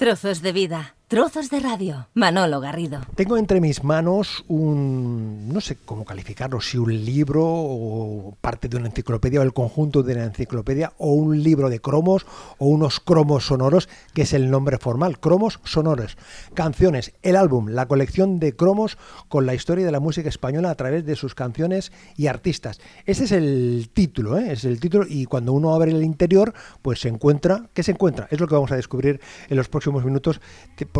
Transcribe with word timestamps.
Trozos 0.00 0.40
de 0.40 0.52
vida. 0.52 0.94
Trozos 1.10 1.50
de 1.50 1.58
radio. 1.58 2.06
Manolo 2.14 2.60
Garrido. 2.60 3.00
Tengo 3.16 3.36
entre 3.36 3.60
mis 3.60 3.82
manos 3.82 4.44
un, 4.46 5.48
no 5.48 5.60
sé 5.60 5.76
cómo 5.84 6.04
calificarlo, 6.04 6.60
si 6.60 6.78
un 6.78 7.04
libro 7.04 7.42
o 7.44 8.36
parte 8.40 8.68
de 8.68 8.76
una 8.76 8.86
enciclopedia 8.86 9.40
o 9.40 9.42
el 9.42 9.52
conjunto 9.52 10.04
de 10.04 10.14
la 10.14 10.22
enciclopedia 10.22 10.92
o 10.98 11.14
un 11.14 11.42
libro 11.42 11.68
de 11.68 11.80
cromos 11.80 12.26
o 12.58 12.66
unos 12.66 13.00
cromos 13.00 13.46
sonoros, 13.46 13.88
que 14.14 14.22
es 14.22 14.32
el 14.34 14.52
nombre 14.52 14.78
formal, 14.78 15.18
cromos 15.18 15.58
sonoros. 15.64 16.16
Canciones, 16.54 17.12
el 17.22 17.34
álbum, 17.34 17.70
la 17.70 17.86
colección 17.86 18.38
de 18.38 18.54
cromos 18.54 18.96
con 19.26 19.46
la 19.46 19.54
historia 19.54 19.84
de 19.84 19.90
la 19.90 19.98
música 19.98 20.28
española 20.28 20.70
a 20.70 20.76
través 20.76 21.04
de 21.04 21.16
sus 21.16 21.34
canciones 21.34 21.90
y 22.16 22.28
artistas. 22.28 22.80
Ese 23.04 23.24
es 23.24 23.32
el 23.32 23.90
título, 23.92 24.38
¿eh? 24.38 24.52
es 24.52 24.64
el 24.64 24.78
título 24.78 25.06
y 25.08 25.24
cuando 25.24 25.54
uno 25.54 25.74
abre 25.74 25.90
el 25.90 26.04
interior, 26.04 26.54
pues 26.82 27.00
se 27.00 27.08
encuentra, 27.08 27.68
¿qué 27.74 27.82
se 27.82 27.90
encuentra? 27.90 28.28
Es 28.30 28.38
lo 28.38 28.46
que 28.46 28.54
vamos 28.54 28.70
a 28.70 28.76
descubrir 28.76 29.20
en 29.48 29.56
los 29.56 29.68
próximos 29.68 30.04
minutos 30.04 30.40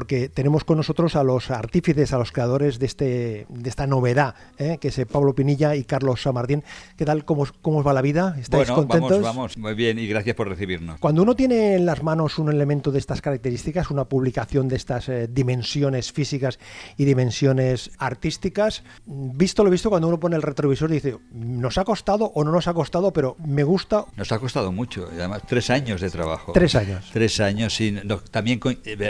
porque 0.01 0.31
tenemos 0.31 0.65
con 0.65 0.79
nosotros 0.79 1.15
a 1.15 1.23
los 1.23 1.51
artífices, 1.51 2.15
a 2.15 2.19
los 2.19 2.33
creadores 2.33 2.79
de, 2.79 2.87
este, 2.87 3.47
de 3.51 3.69
esta 3.69 3.87
novedad, 3.87 4.35
¿eh? 4.57 4.79
que 4.81 4.89
es 4.89 4.99
eh, 4.99 5.05
Pablo 5.05 5.35
Pinilla 5.35 5.77
y 5.77 5.85
Carlos 5.85 6.23
Samardín. 6.23 6.65
¿Qué 6.97 7.05
tal? 7.05 7.27
¿Cómo, 7.27 7.47
cómo 7.61 7.81
os 7.81 7.87
va 7.87 7.93
la 7.93 8.01
vida? 8.01 8.35
¿Estáis 8.41 8.69
bueno, 8.69 8.77
contentos? 8.77 9.21
Vamos, 9.21 9.37
vamos, 9.37 9.59
muy 9.59 9.75
bien 9.75 9.99
y 9.99 10.07
gracias 10.07 10.35
por 10.37 10.49
recibirnos. 10.49 10.99
Cuando 11.01 11.23
uno 11.23 11.37
tiene 11.37 11.75
en 11.75 11.85
las 11.85 12.03
manos 12.03 12.39
un 12.39 12.49
elemento 12.49 12.91
de 12.91 12.99
estas 12.99 13.21
características, 13.21 13.91
una 13.91 14.07
publicación 14.07 14.69
de 14.69 14.77
estas 14.77 15.07
eh, 15.11 15.29
dimensiones 15.31 16.13
físicas 16.13 16.59
y 16.97 17.05
dimensiones 17.05 17.91
artísticas, 17.99 18.83
visto 19.05 19.65
lo 19.65 19.69
visto, 19.69 19.91
cuando 19.91 20.09
uno 20.09 20.19
pone 20.19 20.35
el 20.35 20.41
retrovisor 20.41 20.91
y 20.93 20.95
dice, 20.95 21.19
nos 21.31 21.77
ha 21.77 21.85
costado 21.85 22.33
o 22.35 22.43
no 22.43 22.53
nos 22.53 22.69
ha 22.69 22.73
costado, 22.73 23.13
pero 23.13 23.37
me 23.45 23.65
gusta. 23.65 24.07
Nos 24.17 24.33
ha 24.33 24.39
costado 24.39 24.73
mucho, 24.73 25.11
además 25.13 25.43
tres 25.47 25.69
años 25.69 26.01
de 26.01 26.09
trabajo. 26.09 26.53
Tres 26.53 26.75
años. 26.75 27.11
Tres 27.13 27.39
años, 27.41 27.79
no, 28.07 28.17
también 28.17 28.61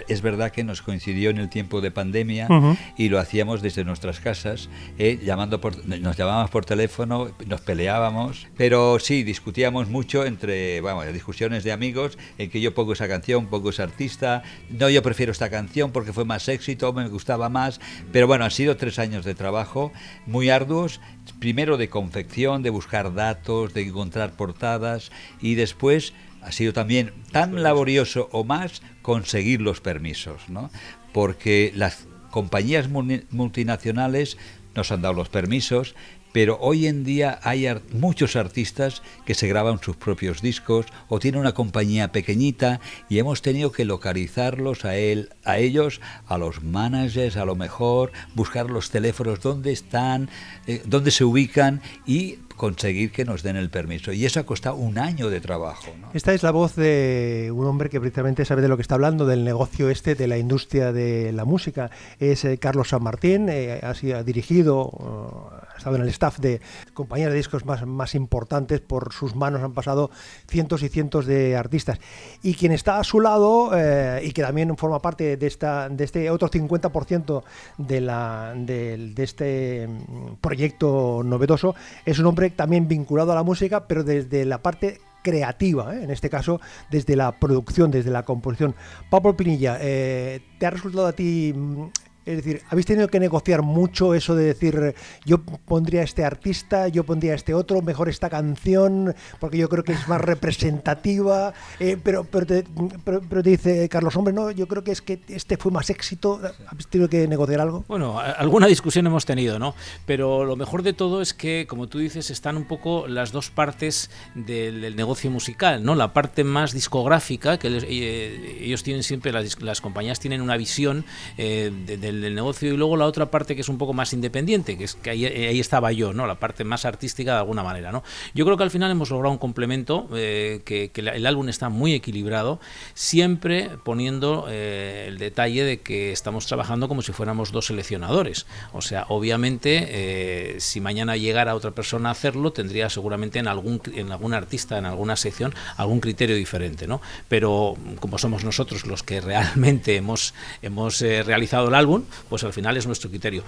es 0.09 0.21
verdad 0.21 0.51
que 0.51 0.65
nos 0.65 0.80
coincidió 0.83 1.31
en 1.31 1.39
el 1.39 1.49
tiempo 1.49 1.81
de 1.81 1.91
pandemia 1.91 2.49
y 2.97 3.09
lo 3.09 3.19
hacíamos 3.19 3.63
desde 3.63 3.85
nuestras 3.85 4.21
casas, 4.21 4.69
eh, 4.99 5.19
llamando 5.25 5.61
por, 5.61 5.87
nos 5.87 6.17
llamábamos 6.17 6.51
por 6.51 6.65
teléfono, 6.65 7.31
nos 7.47 7.61
peleábamos, 7.61 8.47
pero 8.57 8.99
sí, 8.99 9.23
discutíamos 9.23 9.89
mucho 9.89 10.25
entre, 10.25 10.81
vamos, 10.81 11.11
discusiones 11.13 11.65
de 11.65 11.73
amigos, 11.73 12.19
en 12.39 12.51
que 12.51 12.61
yo 12.61 12.75
pongo 12.75 12.93
esa 12.93 13.09
canción, 13.09 13.47
pongo 13.47 13.71
ese 13.71 13.83
artista, 13.83 14.43
no, 14.71 14.89
yo 14.89 15.03
prefiero 15.03 15.33
esta 15.33 15.51
canción 15.51 15.93
porque 15.93 16.13
fue 16.13 16.25
más 16.25 16.49
éxito, 16.49 16.93
me 16.93 17.09
gustaba 17.09 17.49
más, 17.49 17.81
pero 18.13 18.27
bueno, 18.27 18.45
han 18.45 18.51
sido 18.51 18.77
tres 18.77 18.99
años 18.99 19.25
de 19.25 19.35
trabajo 19.35 19.93
muy 20.27 20.51
arduos, 20.51 21.01
primero 21.39 21.77
de 21.77 21.89
confección, 21.89 22.63
de 22.63 22.71
buscar 22.71 23.15
datos, 23.15 23.75
de 23.75 23.83
encontrar 23.83 24.33
portadas 24.33 25.11
y 25.41 25.55
después 25.55 26.13
ha 26.43 26.53
sido 26.53 26.73
también 26.73 27.13
tan 27.33 27.63
laborioso 27.63 28.29
o 28.33 28.45
más 28.45 28.83
conseguir 29.03 29.61
los 29.61 29.81
permisos, 29.81 30.49
¿no? 30.49 30.71
porque 31.13 31.73
las 31.75 32.07
compañías 32.31 32.89
multinacionales 32.89 34.39
nos 34.75 34.93
han 34.93 35.03
dado 35.03 35.15
los 35.15 35.29
permisos, 35.29 35.95
pero 36.33 36.59
hoy 36.61 36.87
en 36.87 37.05
día 37.05 37.39
hay 37.43 37.67
muchos 37.93 38.37
artistas 38.37 39.03
que 39.25 39.35
se 39.35 39.49
graban 39.49 39.81
sus 39.81 39.97
propios 39.97 40.43
discos 40.43 40.87
o 41.09 41.19
tienen 41.19 41.41
una 41.41 41.53
compañía 41.53 42.13
pequeñita 42.13 42.81
y 43.09 43.19
hemos 43.19 43.43
tenido 43.43 43.73
que 43.73 43.85
localizarlos 43.85 44.85
a 44.85 44.97
él, 44.97 45.31
a 45.45 45.59
ellos, 45.59 46.01
a 46.27 46.39
los 46.39 46.63
managers, 46.63 47.37
a 47.37 47.45
lo 47.45 47.57
mejor 47.57 48.13
buscar 48.35 48.71
los 48.71 48.91
teléfonos 48.91 49.41
dónde 49.41 49.73
están, 49.73 50.29
eh, 50.67 50.83
dónde 50.87 51.11
se 51.11 51.25
ubican 51.25 51.83
y 52.07 52.39
conseguir 52.61 53.11
que 53.11 53.25
nos 53.25 53.43
den 53.43 53.57
el 53.57 53.71
permiso. 53.71 54.13
Y 54.13 54.27
eso 54.27 54.39
ha 54.39 54.45
costado 54.45 54.77
un 54.77 54.99
año 54.99 55.31
de 55.31 55.41
trabajo. 55.41 55.93
Esta 56.13 56.35
es 56.35 56.43
la 56.43 56.51
voz 56.51 56.77
de 56.77 57.51
un 57.55 57.65
hombre 57.65 57.89
que 57.89 57.99
precisamente 57.99 58.45
sabe 58.45 58.61
de 58.61 58.69
lo 58.69 58.77
que 58.77 58.83
está 58.83 58.97
hablando, 58.97 59.25
del 59.25 59.45
negocio 59.45 59.89
este 59.89 60.15
de 60.15 60.27
la 60.27 60.37
industria 60.37 60.93
de 60.93 61.33
la 61.33 61.47
música. 61.47 61.91
Es 62.19 62.45
eh, 62.45 62.59
Carlos 62.59 62.91
San 62.91 63.03
Martín, 63.03 63.49
eh, 63.49 63.81
ha, 63.83 63.95
sido, 63.95 64.23
dirigido, 64.25 65.51
ha 65.70 65.70
estado 65.81 65.97
en 65.97 66.03
el 66.03 66.09
staff 66.09 66.39
de 66.39 66.61
compañías 66.95 67.31
de 67.31 67.37
discos 67.37 67.65
más, 67.65 67.87
más 67.87 68.15
importantes, 68.15 68.81
por 68.81 69.13
sus 69.13 69.35
manos 69.35 69.63
han 69.63 69.73
pasado 69.73 70.11
cientos 70.47 70.83
y 70.83 70.89
cientos 70.89 71.27
de 71.27 71.57
artistas. 71.57 71.99
Y 72.43 72.55
quien 72.55 72.73
está 72.73 72.99
a 72.99 73.05
su 73.05 73.21
lado 73.21 73.71
eh, 73.75 74.21
y 74.23 74.33
que 74.33 74.43
también 74.43 74.77
forma 74.77 75.01
parte 75.01 75.37
de, 75.37 75.47
esta, 75.47 75.89
de 75.89 76.05
este 76.05 76.31
otro 76.31 76.51
50% 76.51 77.43
de, 77.79 78.01
la, 78.01 78.53
de, 78.57 79.13
de 79.15 79.23
este 79.23 79.89
mm, 79.89 80.35
proyecto 80.41 81.23
novedoso, 81.25 81.75
es 82.05 82.19
un 82.19 82.27
hombre 82.27 82.51
también 82.51 82.87
vinculado 82.87 83.33
a 83.33 83.35
la 83.35 83.43
música, 83.43 83.87
pero 83.87 84.05
desde 84.05 84.45
la 84.45 84.63
parte 84.63 85.01
creativa, 85.23 85.95
¿eh? 85.95 86.05
en 86.05 86.11
este 86.11 86.31
caso 86.31 86.61
desde 86.91 87.17
la 87.17 87.33
producción, 87.33 87.91
desde 87.91 88.11
la 88.11 88.23
composición. 88.23 88.75
Pablo 89.09 89.37
Pinilla, 89.37 89.79
eh, 89.81 90.41
¿te 90.59 90.67
ha 90.67 90.71
resultado 90.71 91.07
a 91.07 91.13
ti 91.13 91.53
mm, 91.55 91.87
es 92.27 92.37
decir, 92.37 92.63
¿habéis 92.69 92.87
tenido 92.87 93.09
que 93.09 93.19
negociar 93.19 93.63
mucho 93.63 94.15
eso 94.15 94.35
de 94.35 94.45
decir, 94.45 94.95
yo 95.25 95.43
pondría 95.43 96.03
este 96.03 96.25
artista, 96.25 96.89
yo 96.89 97.05
pondría 97.05 97.35
este 97.35 97.55
otro, 97.55 97.81
mejor 97.83 98.09
esta 98.09 98.29
canción, 98.29 99.15
porque 99.39 99.59
yo 99.59 99.69
creo 99.69 99.85
que 99.85 99.93
es 99.93 100.07
más 100.07 100.21
representativa, 100.21 101.55
eh, 101.79 101.97
pero, 102.03 102.25
pero, 102.25 102.47
te, 102.47 102.65
pero, 103.05 103.43
te 103.43 103.51
dice 103.51 103.89
Carlos, 103.89 104.15
hombre, 104.17 104.35
no, 104.35 104.51
yo 104.51 104.69
creo 104.69 104.85
que 104.85 104.93
es 104.93 105.03
que 105.03 105.21
este 105.29 105.57
fue 105.57 105.73
más 105.73 105.89
éxito, 105.91 106.41
¿habéis 106.67 106.89
tenido 106.89 107.09
que 107.09 107.27
negociar 107.27 107.61
algo? 107.61 107.85
Bueno, 107.89 108.19
alguna 108.19 108.67
discusión 108.67 109.07
hemos 109.07 109.25
tenido, 109.25 109.59
¿no? 109.59 109.75
Pero 110.07 110.45
lo 110.45 110.57
mejor 110.57 110.83
de 110.83 110.93
todo 110.93 111.23
es 111.23 111.33
que, 111.33 111.67
como 111.69 111.89
tú 111.89 111.99
dices, 111.99 112.31
están 112.31 112.57
un 112.57 112.65
poco 112.65 113.09
las 113.09 113.33
dos 113.33 113.51
partes 113.51 114.11
del, 114.35 114.95
negocio 114.95 115.31
musical, 115.31 115.85
¿no? 115.85 115.95
La 115.95 116.13
parte 116.13 116.45
más 116.45 116.73
discográfica, 116.73 117.59
que 117.59 117.69
eh, 117.69 118.59
ellos 118.61 118.83
tienen 118.83 119.03
siempre, 119.03 119.33
las, 119.33 119.61
las, 119.63 119.81
compañías 119.81 120.21
tienen 120.21 120.43
una 120.43 120.57
visión 120.57 121.05
eh, 121.39 121.71
de 121.87 122.10
del, 122.13 122.35
negocio 122.35 122.73
y 122.73 122.77
luego 122.77 122.97
la 122.97 123.07
otra 123.07 123.31
parte 123.31 123.55
que 123.55 123.61
es 123.61 123.69
un 123.69 123.79
poco 123.79 123.93
más 123.93 124.13
independiente, 124.13 124.77
que 124.77 124.85
es 124.85 124.95
que 124.95 125.11
ahí, 125.11 125.61
estaba 125.61 125.93
yo, 125.93 126.13
¿no? 126.13 126.27
La 126.27 126.37
parte 126.37 126.65
más 126.65 126.85
artística 126.85 127.33
de 127.33 127.39
alguna 127.39 127.63
manera, 127.63 127.93
¿no? 127.93 128.03
Yo 128.35 128.45
creo 128.45 128.57
que 128.57 128.63
al 128.63 128.71
final 128.71 128.91
hemos 128.91 129.11
logrado 129.11 129.33
un 129.33 129.39
complemento, 129.39 130.09
eh, 130.15 130.63
que, 130.65 130.91
el 130.95 131.27
álbum 131.27 131.49
está 131.49 131.69
muy 131.69 131.95
equilibrado, 131.95 132.61
siempre 132.95 133.71
poniendo 133.85 134.47
eh, 134.49 135.07
el 135.09 135.19
detalle 135.19 135.65
de 135.65 135.81
que 135.81 136.13
estamos 136.13 136.47
trabajando 136.47 136.89
como 136.89 137.03
si 137.03 137.13
fuéramos 137.13 137.53
dos 137.53 137.67
seleccionadores. 137.67 138.47
O 138.73 138.83
sea, 138.83 139.07
obviamente, 139.09 139.87
eh, 139.89 140.57
si 140.61 140.81
mañana 140.81 141.17
llegara 141.17 141.55
otra 141.55 141.73
persona 141.73 142.11
a 142.11 142.13
hacerlo, 142.13 142.53
tendría 142.53 142.91
seguramente 142.91 143.39
en 143.39 143.49
algún, 143.49 143.81
en 143.95 144.13
algún 144.13 144.35
artista, 144.35 144.79
en 144.79 144.87
alguna 144.87 145.17
sección, 145.17 145.55
algún 145.77 146.01
criterio 146.01 146.37
diferente, 146.37 146.87
¿no? 146.87 147.01
Pero 147.29 147.77
como 147.99 148.19
somos 148.19 148.45
nosotros 148.45 148.87
los 148.87 149.03
que 149.03 149.21
realmente 149.21 149.97
hemos, 149.97 150.35
hemos 150.63 151.01
realizado 151.01 151.69
el 151.69 151.75
álbum, 151.75 152.00
pues 152.29 152.45
al 152.45 152.53
final 152.53 152.77
es 152.77 152.87
nuestro 152.87 153.11
criterio. 153.11 153.43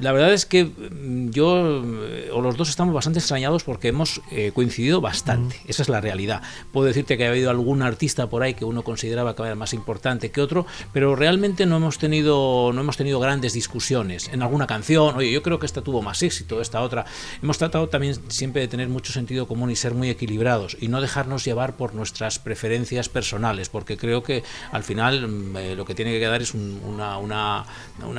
La 0.00 0.12
verdad 0.12 0.32
es 0.32 0.46
que 0.46 0.64
mm, 0.64 1.30
yo 1.30 1.82
eh, 1.84 2.30
o 2.32 2.40
los 2.40 2.56
dos 2.56 2.68
estamos 2.68 2.94
bastante 2.94 3.18
extrañados 3.18 3.64
porque 3.64 3.88
hemos 3.88 4.20
eh, 4.30 4.52
coincidido 4.54 5.00
bastante. 5.00 5.60
Esa 5.66 5.82
es 5.82 5.88
la 5.88 6.00
realidad. 6.00 6.42
Puedo 6.72 6.86
decirte 6.86 7.16
que 7.16 7.26
ha 7.26 7.30
habido 7.30 7.50
algún 7.50 7.82
artista 7.82 8.28
por 8.28 8.42
ahí 8.42 8.54
que 8.54 8.64
uno 8.64 8.82
consideraba 8.82 9.34
que 9.34 9.42
era 9.42 9.54
más 9.54 9.74
importante 9.74 10.30
que 10.30 10.40
otro, 10.40 10.66
pero 10.92 11.16
realmente 11.16 11.66
no 11.66 11.76
hemos 11.76 11.98
tenido 11.98 12.72
no 12.72 12.80
hemos 12.80 12.96
tenido 12.96 13.20
grandes 13.20 13.52
discusiones 13.52 14.28
en 14.32 14.42
alguna 14.42 14.66
canción. 14.66 15.16
Oye, 15.16 15.32
yo 15.32 15.42
creo 15.42 15.58
que 15.58 15.66
esta 15.66 15.82
tuvo 15.82 16.02
más 16.02 16.22
éxito, 16.22 16.60
esta 16.60 16.80
otra. 16.80 17.04
Hemos 17.42 17.58
tratado 17.58 17.88
también 17.88 18.16
siempre 18.28 18.62
de 18.62 18.68
tener 18.68 18.88
mucho 18.88 19.12
sentido 19.12 19.46
común 19.46 19.70
y 19.70 19.76
ser 19.76 19.94
muy 19.94 20.10
equilibrados 20.10 20.76
y 20.80 20.88
no 20.88 21.00
dejarnos 21.00 21.44
llevar 21.44 21.76
por 21.76 21.94
nuestras 21.94 22.38
preferencias 22.38 23.08
personales, 23.08 23.68
porque 23.68 23.96
creo 23.96 24.22
que 24.22 24.42
al 24.72 24.82
final 24.82 25.28
mm, 25.28 25.56
eh, 25.56 25.76
lo 25.76 25.84
que 25.84 25.94
tiene 25.94 26.12
que 26.12 26.20
quedar 26.20 26.42
es 26.42 26.54
una, 26.54 27.18
una 27.18 27.64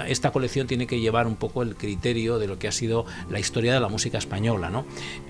esta 0.07 0.31
colección 0.31 0.67
tiene 0.67 0.87
que 0.87 0.99
llevar 0.99 1.27
un 1.27 1.35
poco 1.35 1.61
el 1.61 1.75
criterio 1.75 2.39
de 2.39 2.47
lo 2.47 2.57
que 2.57 2.67
ha 2.67 2.71
sido 2.71 3.05
la 3.29 3.39
historia 3.39 3.73
de 3.73 3.79
la 3.79 3.89
música 3.89 4.17
española. 4.17 4.69
¿no? 4.69 4.85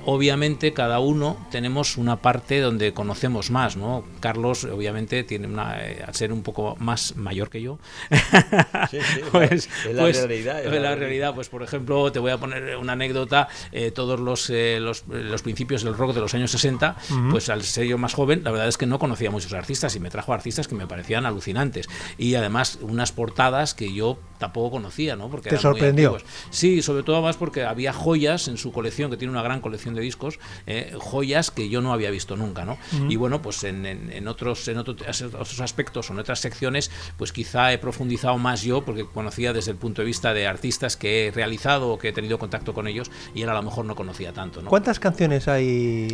Obviamente 0.05 0.73
cada 0.73 0.99
uno 0.99 1.37
tenemos 1.51 1.97
una 1.97 2.17
parte 2.17 2.59
donde 2.59 2.93
conocemos 2.93 3.51
más. 3.51 3.75
¿no? 3.77 4.05
Carlos 4.19 4.63
obviamente 4.65 5.23
tiene 5.23 5.47
una, 5.47 5.81
eh, 5.81 6.03
al 6.05 6.15
ser 6.15 6.31
un 6.31 6.43
poco 6.43 6.75
más 6.79 7.15
mayor 7.15 7.49
que 7.49 7.61
yo, 7.61 7.79
pues, 9.31 9.51
es 9.51 9.93
la 9.93 10.01
pues, 10.03 10.17
realidad. 10.17 10.63
la, 10.63 10.95
realidad. 10.95 11.35
Pues 11.35 11.49
por 11.49 11.63
ejemplo, 11.63 12.11
te 12.11 12.19
voy 12.19 12.31
a 12.31 12.37
poner 12.37 12.77
una 12.77 12.93
anécdota, 12.93 13.47
eh, 13.71 13.91
todos 13.91 14.19
los, 14.19 14.49
eh, 14.49 14.79
los, 14.79 15.05
los, 15.07 15.41
principios 15.41 15.83
del 15.83 15.95
rock 15.95 16.13
de 16.13 16.21
los 16.21 16.33
años 16.33 16.51
60, 16.51 16.95
pues 17.29 17.49
al 17.49 17.63
ser 17.63 17.85
yo 17.85 17.97
más 17.97 18.13
joven, 18.13 18.43
la 18.43 18.51
verdad 18.51 18.67
es 18.67 18.77
que 18.77 18.85
no 18.85 18.99
conocía 18.99 19.31
muchos 19.31 19.53
artistas 19.53 19.95
y 19.95 19.99
me 19.99 20.09
trajo 20.09 20.33
artistas 20.33 20.67
que 20.67 20.75
me 20.75 20.87
parecían 20.87 21.25
alucinantes. 21.25 21.87
Y 22.17 22.35
además 22.35 22.79
unas 22.81 23.11
portadas 23.11 23.73
que 23.73 23.93
yo 23.93 24.17
tampoco 24.37 24.71
conocía, 24.71 25.15
¿no? 25.15 25.29
Porque 25.29 25.49
¿Te 25.49 25.57
sorprendió? 25.57 26.17
Sí, 26.49 26.81
sobre 26.81 27.03
todo 27.03 27.21
más 27.21 27.37
porque 27.37 27.63
había 27.63 27.93
joyas 27.93 28.47
en 28.47 28.57
su 28.57 28.71
colección, 28.71 29.09
que 29.11 29.17
tiene 29.17 29.31
una 29.31 29.41
gran 29.43 29.61
colección 29.61 29.95
de 29.95 30.01
discos, 30.01 30.39
eh, 30.67 30.93
joyas 30.97 31.51
que 31.51 31.69
yo 31.69 31.81
no 31.81 31.93
había 31.93 32.11
visto 32.11 32.35
nunca, 32.35 32.65
¿no? 32.65 32.77
Y 33.09 33.15
bueno, 33.15 33.41
pues 33.41 33.63
en, 33.63 33.85
en- 33.85 34.11
en 34.11 34.27
otros, 34.27 34.67
en 34.67 34.77
otro- 34.77 34.93
otros 34.93 35.59
aspectos 35.61 36.09
o 36.09 36.13
en 36.13 36.19
otras 36.19 36.39
secciones, 36.39 36.91
pues 37.17 37.31
quizá 37.31 37.71
he 37.73 37.77
profundizado 37.77 38.37
más 38.37 38.61
yo, 38.63 38.83
porque 38.83 39.05
conocía 39.05 39.53
desde 39.53 39.71
el 39.71 39.77
punto 39.77 40.01
de 40.01 40.05
vista 40.07 40.33
de 40.33 40.47
artistas 40.47 40.97
que 40.97 41.27
he 41.27 41.31
realizado 41.31 41.89
o 41.89 41.97
que 41.97 42.09
he 42.09 42.13
tenido 42.13 42.37
contacto 42.39 42.73
con 42.73 42.87
ellos, 42.87 43.11
y 43.33 43.41
él 43.41 43.49
a 43.49 43.53
lo 43.53 43.63
mejor 43.63 43.85
no 43.85 43.95
conocía 43.95 44.33
tanto, 44.33 44.61
¿no? 44.61 44.69
¿Cuántas 44.69 44.99
canciones 44.99 45.47
hay 45.47 46.07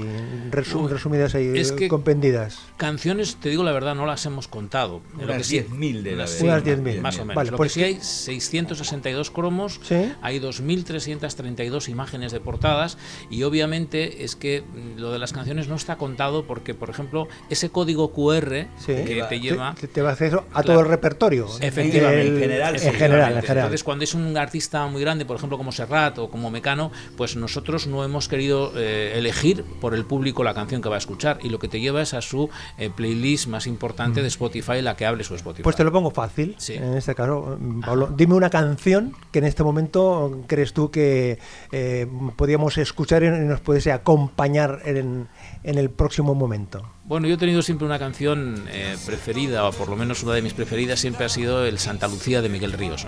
resu- 0.52 0.88
resumidas 0.88 1.36
ahí, 1.36 1.52
es 1.56 1.72
que- 1.72 1.88
compendidas? 1.88 2.60
Canciones, 2.78 3.36
te 3.38 3.50
digo 3.50 3.64
la 3.64 3.72
verdad, 3.72 3.96
no 3.96 4.06
las 4.06 4.26
hemos 4.26 4.48
contado. 4.48 5.02
Lo 5.18 5.24
Unas 5.26 5.38
que 5.38 5.44
sí- 5.44 5.56
10.000 5.60 6.04
de 6.04 6.16
la 6.16 6.28
sí, 6.28 6.44
Unas 6.44 6.64
10.000. 6.64 7.02
Más 7.02 7.16
o 7.18 7.22
menos. 7.26 7.36
Vale, 7.36 7.52
Lo 7.52 7.58
pues 7.58 7.74
que 7.74 7.80
sí 7.80 7.84
hay 7.86 8.00
662 8.12 9.31
cromos, 9.31 9.80
Sí. 9.84 10.12
hay 10.22 10.40
2.332 10.40 11.90
imágenes 11.90 12.31
de 12.31 12.40
portadas 12.40 12.98
y 13.30 13.44
obviamente 13.44 14.24
es 14.24 14.36
que 14.36 14.62
mm, 14.62 15.00
lo 15.00 15.12
de 15.12 15.19
las 15.19 15.34
canciones 15.34 15.68
no 15.68 15.75
está 15.75 15.98
contado 15.98 16.46
porque, 16.46 16.74
por 16.74 16.90
ejemplo, 16.90 17.28
ese 17.50 17.69
código 17.69 18.12
QR 18.13 18.68
Sí. 18.78 18.88
que 19.06 19.24
te 19.30 19.40
lleva... 19.40 19.75
Te, 19.80 19.88
te 19.88 20.02
va 20.02 20.10
a 20.10 20.13
hacer 20.13 20.28
eso 20.28 20.40
a 20.52 20.62
Claro. 20.62 20.66
todo 20.68 20.80
el 20.81 20.88
repertorio. 20.88 21.48
Efectivamente. 21.60 22.22
El- 22.22 22.34
En 22.36 22.40
general, 22.40 22.74
en 22.75 22.80
sí, 22.80 22.86
general, 22.86 22.92
en 22.92 22.98
Efectivamente. 22.98 23.48
general. 23.48 23.66
Entonces, 23.66 23.84
cuando 23.84 24.04
es 24.04 24.13
un 24.13 24.38
artista 24.38 24.86
muy 24.88 25.02
grande, 25.02 25.25
por 25.25 25.38
ejemplo, 25.38 25.58
como 25.58 25.72
Serrat 25.72 26.18
o 26.19 26.30
como 26.30 26.50
Mecano, 26.52 26.92
pues 27.18 27.36
nosotros 27.36 27.88
no 27.88 28.04
hemos 28.04 28.28
querido 28.28 28.72
eh, 28.75 29.13
elegir 29.16 29.63
por 29.80 29.94
el 29.94 30.06
público 30.06 30.44
la 30.44 30.54
canción 30.54 30.81
que 30.81 30.90
va 30.90 30.96
a 30.96 30.98
escuchar 31.00 31.40
y 31.44 31.50
lo 31.50 31.60
que 31.60 31.68
te 31.68 31.80
lleva 31.80 32.02
es 32.02 32.13
a 32.13 32.22
su 32.22 32.50
eh, 32.78 32.90
playlist 32.96 33.48
más 33.48 33.68
importante 33.68 34.22
de 34.22 34.28
Spotify, 34.28 34.81
la 34.81 34.96
que 34.96 35.06
hable 35.06 35.24
su 35.24 35.36
Spotify. 35.36 35.63
Pues 35.63 35.75
te 35.75 35.84
lo 35.84 35.92
pongo 35.92 36.12
fácil. 36.12 36.56
Sí. 36.58 36.74
En 36.74 36.94
este 36.96 37.16
caso, 37.16 37.58
mm, 37.60 37.81
Dime 38.07 38.33
una 38.36 38.50
canción 38.50 39.13
que 39.31 39.39
en 39.39 39.45
este 39.45 39.63
momento 39.63 40.44
crees 40.48 40.74
tú 40.74 40.92
que 40.92 41.39
eh, 41.71 42.07
podíamos 42.36 42.77
escuchar 42.77 43.24
y 43.24 43.30
nos 43.30 43.59
pudiese 43.62 43.92
acompañar 43.92 44.81
en, 44.86 45.27
el 45.63 45.89
próximo 45.89 46.36
momento. 46.36 46.83
Bueno, 47.06 47.27
yo 47.27 47.36
he 47.36 47.38
tenido 47.38 47.62
siempre 47.62 47.86
una 47.86 48.00
canción 48.00 48.65
eh, 48.69 48.95
preferida, 49.06 49.68
o 49.68 49.71
por 49.71 49.89
lo 49.89 49.95
menos 49.95 50.24
una 50.24 50.33
de 50.33 50.42
mis 50.42 50.53
preferidas, 50.53 51.00
siempre 51.00 51.25
ha 51.25 51.30
sido 51.30 51.65
el 51.65 51.80
Santa 51.80 52.07
Lucía 52.07 52.42
de 52.42 52.50
Miguel 52.50 52.74
Ríos. 52.74 53.06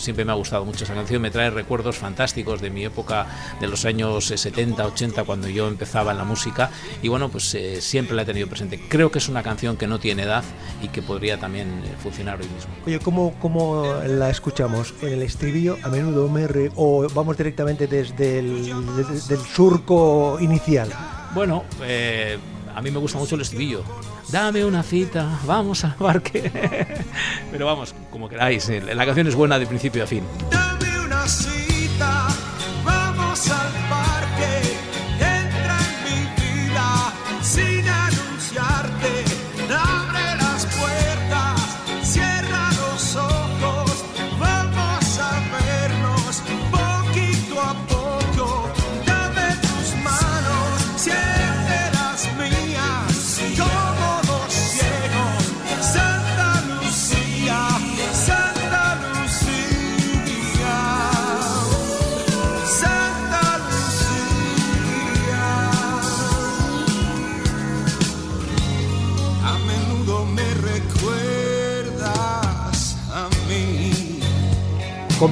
Siempre 0.00 0.24
me 0.24 0.32
ha 0.32 0.34
gustado 0.34 0.64
mucho 0.64 0.84
esa 0.84 0.94
canción, 0.94 1.20
me 1.20 1.30
trae 1.30 1.50
recuerdos 1.50 1.96
fantásticos 1.98 2.60
de 2.60 2.70
mi 2.70 2.84
época 2.84 3.26
de 3.60 3.66
los 3.68 3.84
años 3.84 4.30
eh, 4.30 4.38
70, 4.38 4.86
80, 4.86 5.24
cuando 5.24 5.48
yo 5.48 5.68
empezaba 5.68 6.12
en 6.12 6.18
la 6.18 6.24
música, 6.24 6.70
y 7.02 7.08
bueno, 7.08 7.28
pues 7.28 7.54
eh, 7.54 7.80
siempre 7.82 8.16
la 8.16 8.22
he 8.22 8.24
tenido 8.24 8.48
presente. 8.48 8.80
Creo 8.88 9.10
que 9.10 9.18
es 9.18 9.28
una 9.28 9.42
canción 9.42 9.76
que 9.76 9.86
no 9.86 9.98
tiene 10.00 10.22
edad 10.22 10.42
y 10.82 10.88
que 10.88 11.02
podría 11.02 11.38
también 11.38 11.68
eh, 11.84 11.94
funcionar 12.02 12.40
hoy 12.40 12.48
mismo. 12.48 12.72
Oye, 12.86 12.98
¿cómo, 12.98 13.34
¿cómo 13.40 13.84
la 14.06 14.30
escuchamos? 14.30 14.94
¿En 15.02 15.12
el 15.12 15.22
estribillo 15.22 15.76
a 15.82 15.88
menudo 15.88 16.28
me 16.28 16.46
re- 16.46 16.72
o 16.76 17.06
vamos 17.14 17.36
directamente 17.36 17.86
desde 17.86 18.38
el 18.38 18.72
desde 18.96 19.34
el 19.34 19.40
surco 19.40 20.38
inicial? 20.40 20.88
Bueno, 21.34 21.64
eh, 21.82 22.38
a 22.74 22.80
mí 22.80 22.90
me 22.90 22.98
gusta 22.98 23.18
mucho 23.18 23.34
el 23.34 23.42
estribillo. 23.42 23.82
Dame 24.30 24.64
una 24.64 24.82
cita, 24.84 25.40
vamos 25.44 25.84
al 25.84 25.96
parque. 25.96 26.50
Pero 27.50 27.66
vamos, 27.66 27.94
como 28.10 28.28
queráis, 28.28 28.68
eh, 28.68 28.80
la 28.94 29.04
canción 29.04 29.26
es 29.26 29.34
buena 29.34 29.58
de 29.58 29.66
principio 29.66 30.04
a 30.04 30.06
fin. 30.06 30.22
Dame 30.50 31.00
una 31.00 31.26
cita, 31.26 32.28
vamos 32.84 33.50
al 33.50 33.72
parque, 33.88 33.99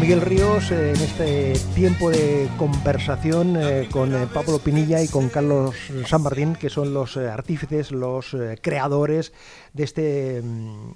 Miguel 0.08 0.22
Ríos, 0.22 0.70
eh, 0.70 0.94
en 0.96 1.02
este 1.02 1.52
tiempo 1.75 2.08
de 2.10 2.49
conversación 2.56 3.58
eh, 3.60 3.87
con 3.90 4.14
eh, 4.14 4.26
Pablo 4.32 4.58
Pinilla 4.58 5.02
y 5.02 5.08
con 5.08 5.28
Carlos 5.28 5.75
San 6.06 6.22
Martín, 6.22 6.55
que 6.55 6.70
son 6.70 6.94
los 6.94 7.19
eh, 7.19 7.28
artífices, 7.28 7.93
los 7.93 8.34
creadores 8.62 9.34
de 9.75 9.84
este... 9.84 10.40
mm, 10.43 10.93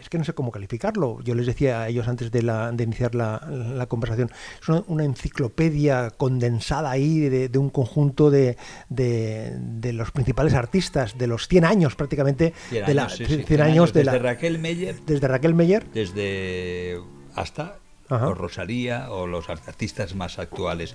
Es 0.00 0.08
que 0.08 0.18
no 0.18 0.24
sé 0.24 0.32
cómo 0.32 0.50
calificarlo. 0.50 1.20
Yo 1.22 1.36
les 1.36 1.46
decía 1.46 1.82
a 1.82 1.88
ellos 1.88 2.08
antes 2.08 2.32
de, 2.32 2.42
la- 2.42 2.72
de 2.72 2.82
iniciar 2.82 3.14
la, 3.14 3.40
la 3.48 3.86
conversación. 3.86 4.32
Es 4.60 4.68
una, 4.68 4.82
una 4.88 5.04
enciclopedia 5.04 6.10
condensada 6.10 6.90
ahí 6.90 7.20
de, 7.20 7.48
de 7.48 7.58
un 7.60 7.70
conjunto 7.70 8.32
de, 8.32 8.56
de- 8.88 9.92
los 9.92 10.10
principales 10.10 10.54
artistas 10.54 11.16
de 11.16 11.28
los 11.28 11.46
100 11.46 11.64
años 11.66 11.94
prácticamente. 11.94 12.52
100 12.70 12.86
de 12.86 12.94
la, 12.94 13.02
años, 13.04 13.16
sí, 13.16 13.26
sí, 13.26 13.44
100 13.46 13.60
años 13.60 13.92
de 13.92 14.00
desde 14.00 14.12
la, 14.12 14.18
Raquel 14.18 14.58
Meyer 14.58 14.96
desde 15.06 15.28
Raquel 15.28 15.54
Meyer. 15.54 15.86
desde 15.94 17.00
hasta 17.36 17.78
Ajá. 18.08 18.28
o 18.28 18.34
Rosalía 18.34 19.10
o 19.10 19.26
los 19.26 19.48
artistas 19.50 20.14
más 20.14 20.38
actuales. 20.38 20.94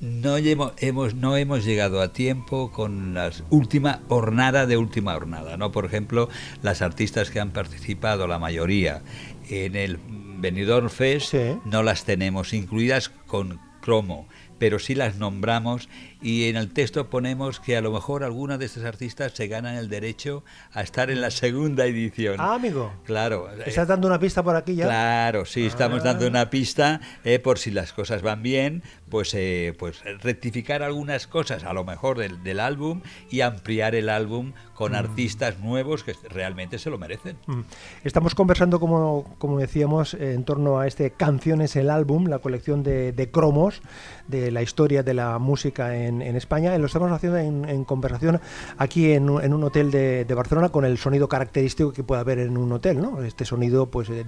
No 0.00 0.36
hemos, 0.36 0.72
hemos 0.78 1.14
no 1.14 1.36
hemos 1.36 1.64
llegado 1.64 2.00
a 2.00 2.12
tiempo 2.12 2.70
con 2.72 3.14
la 3.14 3.30
última 3.50 4.00
hornada 4.08 4.66
de 4.66 4.76
última 4.76 5.14
hornada, 5.16 5.56
¿no? 5.56 5.72
Por 5.72 5.84
ejemplo, 5.86 6.28
las 6.62 6.82
artistas 6.82 7.30
que 7.30 7.40
han 7.40 7.50
participado, 7.50 8.26
la 8.26 8.38
mayoría, 8.38 9.02
en 9.48 9.76
el 9.76 9.98
Benidorm 10.38 10.90
Fest, 10.90 11.30
Sí. 11.30 11.56
no 11.64 11.82
las 11.82 12.04
tenemos 12.04 12.52
incluidas 12.52 13.08
con 13.08 13.60
cromo, 13.80 14.26
pero 14.58 14.78
sí 14.78 14.94
las 14.94 15.16
nombramos 15.16 15.88
y 16.26 16.48
en 16.48 16.56
el 16.56 16.72
texto 16.72 17.08
ponemos 17.08 17.60
que 17.60 17.76
a 17.76 17.80
lo 17.80 17.92
mejor 17.92 18.24
alguna 18.24 18.58
de 18.58 18.66
estas 18.66 18.82
artistas 18.82 19.30
se 19.32 19.46
ganan 19.46 19.76
el 19.76 19.88
derecho 19.88 20.42
a 20.72 20.82
estar 20.82 21.08
en 21.08 21.20
la 21.20 21.30
segunda 21.30 21.86
edición. 21.86 22.34
Ah, 22.40 22.54
amigo. 22.54 22.92
Claro. 23.04 23.48
¿Estás 23.64 23.86
dando 23.86 24.08
una 24.08 24.18
pista 24.18 24.42
por 24.42 24.56
aquí 24.56 24.74
ya? 24.74 24.86
Claro, 24.86 25.44
sí, 25.44 25.64
estamos 25.66 26.00
Ah. 26.00 26.06
dando 26.06 26.26
una 26.26 26.50
pista 26.50 27.00
eh, 27.22 27.38
por 27.38 27.60
si 27.60 27.70
las 27.70 27.92
cosas 27.92 28.22
van 28.22 28.42
bien, 28.42 28.82
pues, 29.08 29.34
eh, 29.34 29.72
pues 29.78 30.02
rectificar 30.20 30.82
algunas 30.82 31.28
cosas 31.28 31.62
a 31.62 31.72
lo 31.72 31.84
mejor 31.84 32.18
del, 32.18 32.42
del 32.42 32.58
álbum 32.58 33.02
y 33.30 33.42
ampliar 33.42 33.94
el 33.94 34.08
álbum 34.08 34.52
con 34.74 34.96
artistas 34.96 35.60
nuevos 35.60 36.02
que 36.02 36.14
realmente 36.28 36.78
se 36.80 36.90
lo 36.90 36.98
merecen. 36.98 37.36
Mm. 37.46 37.60
Estamos 38.02 38.34
conversando, 38.34 38.80
como, 38.80 39.36
como 39.38 39.58
decíamos, 39.60 40.12
en 40.14 40.42
torno 40.44 40.80
a 40.80 40.88
este 40.88 41.12
Canciones, 41.12 41.76
el 41.76 41.88
álbum, 41.88 42.26
la 42.26 42.40
colección 42.40 42.82
de, 42.82 43.12
de 43.12 43.30
cromos 43.30 43.80
de 44.26 44.50
la 44.50 44.60
historia 44.62 45.02
de 45.04 45.14
la 45.14 45.38
música 45.38 45.96
en, 45.96 46.15
en 46.22 46.36
España. 46.36 46.74
Y 46.74 46.78
lo 46.78 46.86
estamos 46.86 47.10
haciendo 47.12 47.38
en, 47.38 47.68
en 47.68 47.84
conversación 47.84 48.40
aquí 48.78 49.12
en, 49.12 49.28
un- 49.30 49.42
en 49.42 49.52
un 49.54 49.64
hotel 49.64 49.90
de, 49.90 50.24
de 50.24 50.34
Barcelona 50.34 50.68
con 50.70 50.84
el 50.84 50.98
sonido 50.98 51.28
característico 51.28 51.92
que 51.92 52.02
puede 52.04 52.20
haber 52.20 52.38
en 52.38 52.56
un 52.56 52.72
hotel, 52.72 53.00
¿no? 53.00 53.22
Este 53.22 53.44
sonido 53.44 53.86
pues 53.86 54.08
de, 54.08 54.24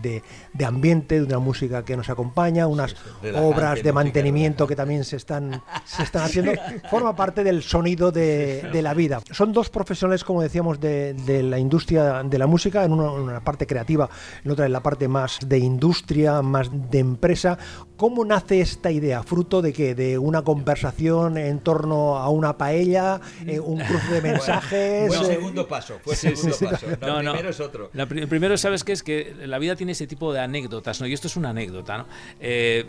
de 0.52 0.64
ambiente, 0.64 1.19
de 1.20 1.25
una 1.26 1.38
música 1.38 1.84
que 1.84 1.96
nos 1.96 2.08
acompaña, 2.10 2.67
unas 2.67 2.94
relajante, 3.22 3.48
obras 3.48 3.82
de 3.82 3.93
mantenimiento 3.93 4.67
que 4.67 4.77
también 4.77 5.05
se 5.05 5.17
están, 5.17 5.63
se 5.84 6.03
están 6.03 6.22
haciendo. 6.22 6.53
Forma 6.91 7.15
parte 7.17 7.44
del 7.44 7.63
sonido 7.63 8.10
de, 8.13 8.63
de 8.72 8.82
la 8.82 8.94
vida. 8.94 9.20
Son 9.31 9.53
dos 9.53 9.70
profesionales, 9.70 10.24
como 10.24 10.43
decíamos, 10.43 10.81
de, 10.81 11.15
la 11.43 11.58
industria 11.58 12.22
de 12.22 12.39
la 12.39 12.46
música, 12.46 12.84
en 12.84 12.93
una, 12.93 13.06
en 13.13 13.20
una 13.20 13.41
parte 13.41 13.67
creativa, 13.67 14.08
en 14.44 14.51
otra 14.51 14.67
en 14.67 14.72
la 14.72 14.81
parte 14.82 15.08
más 15.08 15.39
de 15.46 15.58
industria, 15.58 16.43
más 16.43 16.70
de 16.91 16.98
empresa. 16.98 17.58
¿Cómo 17.96 18.24
nace 18.24 18.60
esta 18.60 18.91
idea? 18.91 19.22
¿Fruto 19.22 19.60
de 19.63 19.72
qué? 19.72 19.94
¿De 19.94 20.19
una 20.19 20.43
conversación 20.43 21.36
en 21.36 21.58
torno 21.72 22.17
a 22.17 22.29
una 22.31 22.56
paella? 22.56 23.20
eh, 23.46 23.60
¿Un 23.60 23.79
cruce 23.89 24.13
de 24.15 24.22
mensajes? 24.22 25.08
Fue 25.08 25.17
el 25.19 25.22
eh, 25.25 25.34
segundo 25.34 25.69
paso, 25.69 25.98
fue 26.03 26.15
el 26.15 26.19
Sí, 26.19 26.29
segundo 26.29 26.56
sí, 26.56 26.65
sí. 26.65 26.70
paso. 26.70 26.87
No, 27.01 27.19
primero 27.32 27.51
es 27.51 27.60
otro. 27.60 27.91
La 27.93 28.06
pri- 28.06 28.27
primero, 28.27 28.56
¿sabes 28.56 28.84
qué? 28.84 28.93
Es 28.93 29.03
que 29.03 29.34
la 29.46 29.58
vida 29.58 29.77
tiene 29.77 29.93
ese 29.93 30.06
tipo 30.06 30.32
de 30.32 30.41
anécdotas, 30.41 31.01
¿no? 31.01 31.06
Y 31.06 31.13
esto 31.13 31.27
es 31.27 31.37
una 31.37 31.51
anécdota, 31.51 31.98
¿no? 31.98 32.06
Eh, 32.41 32.87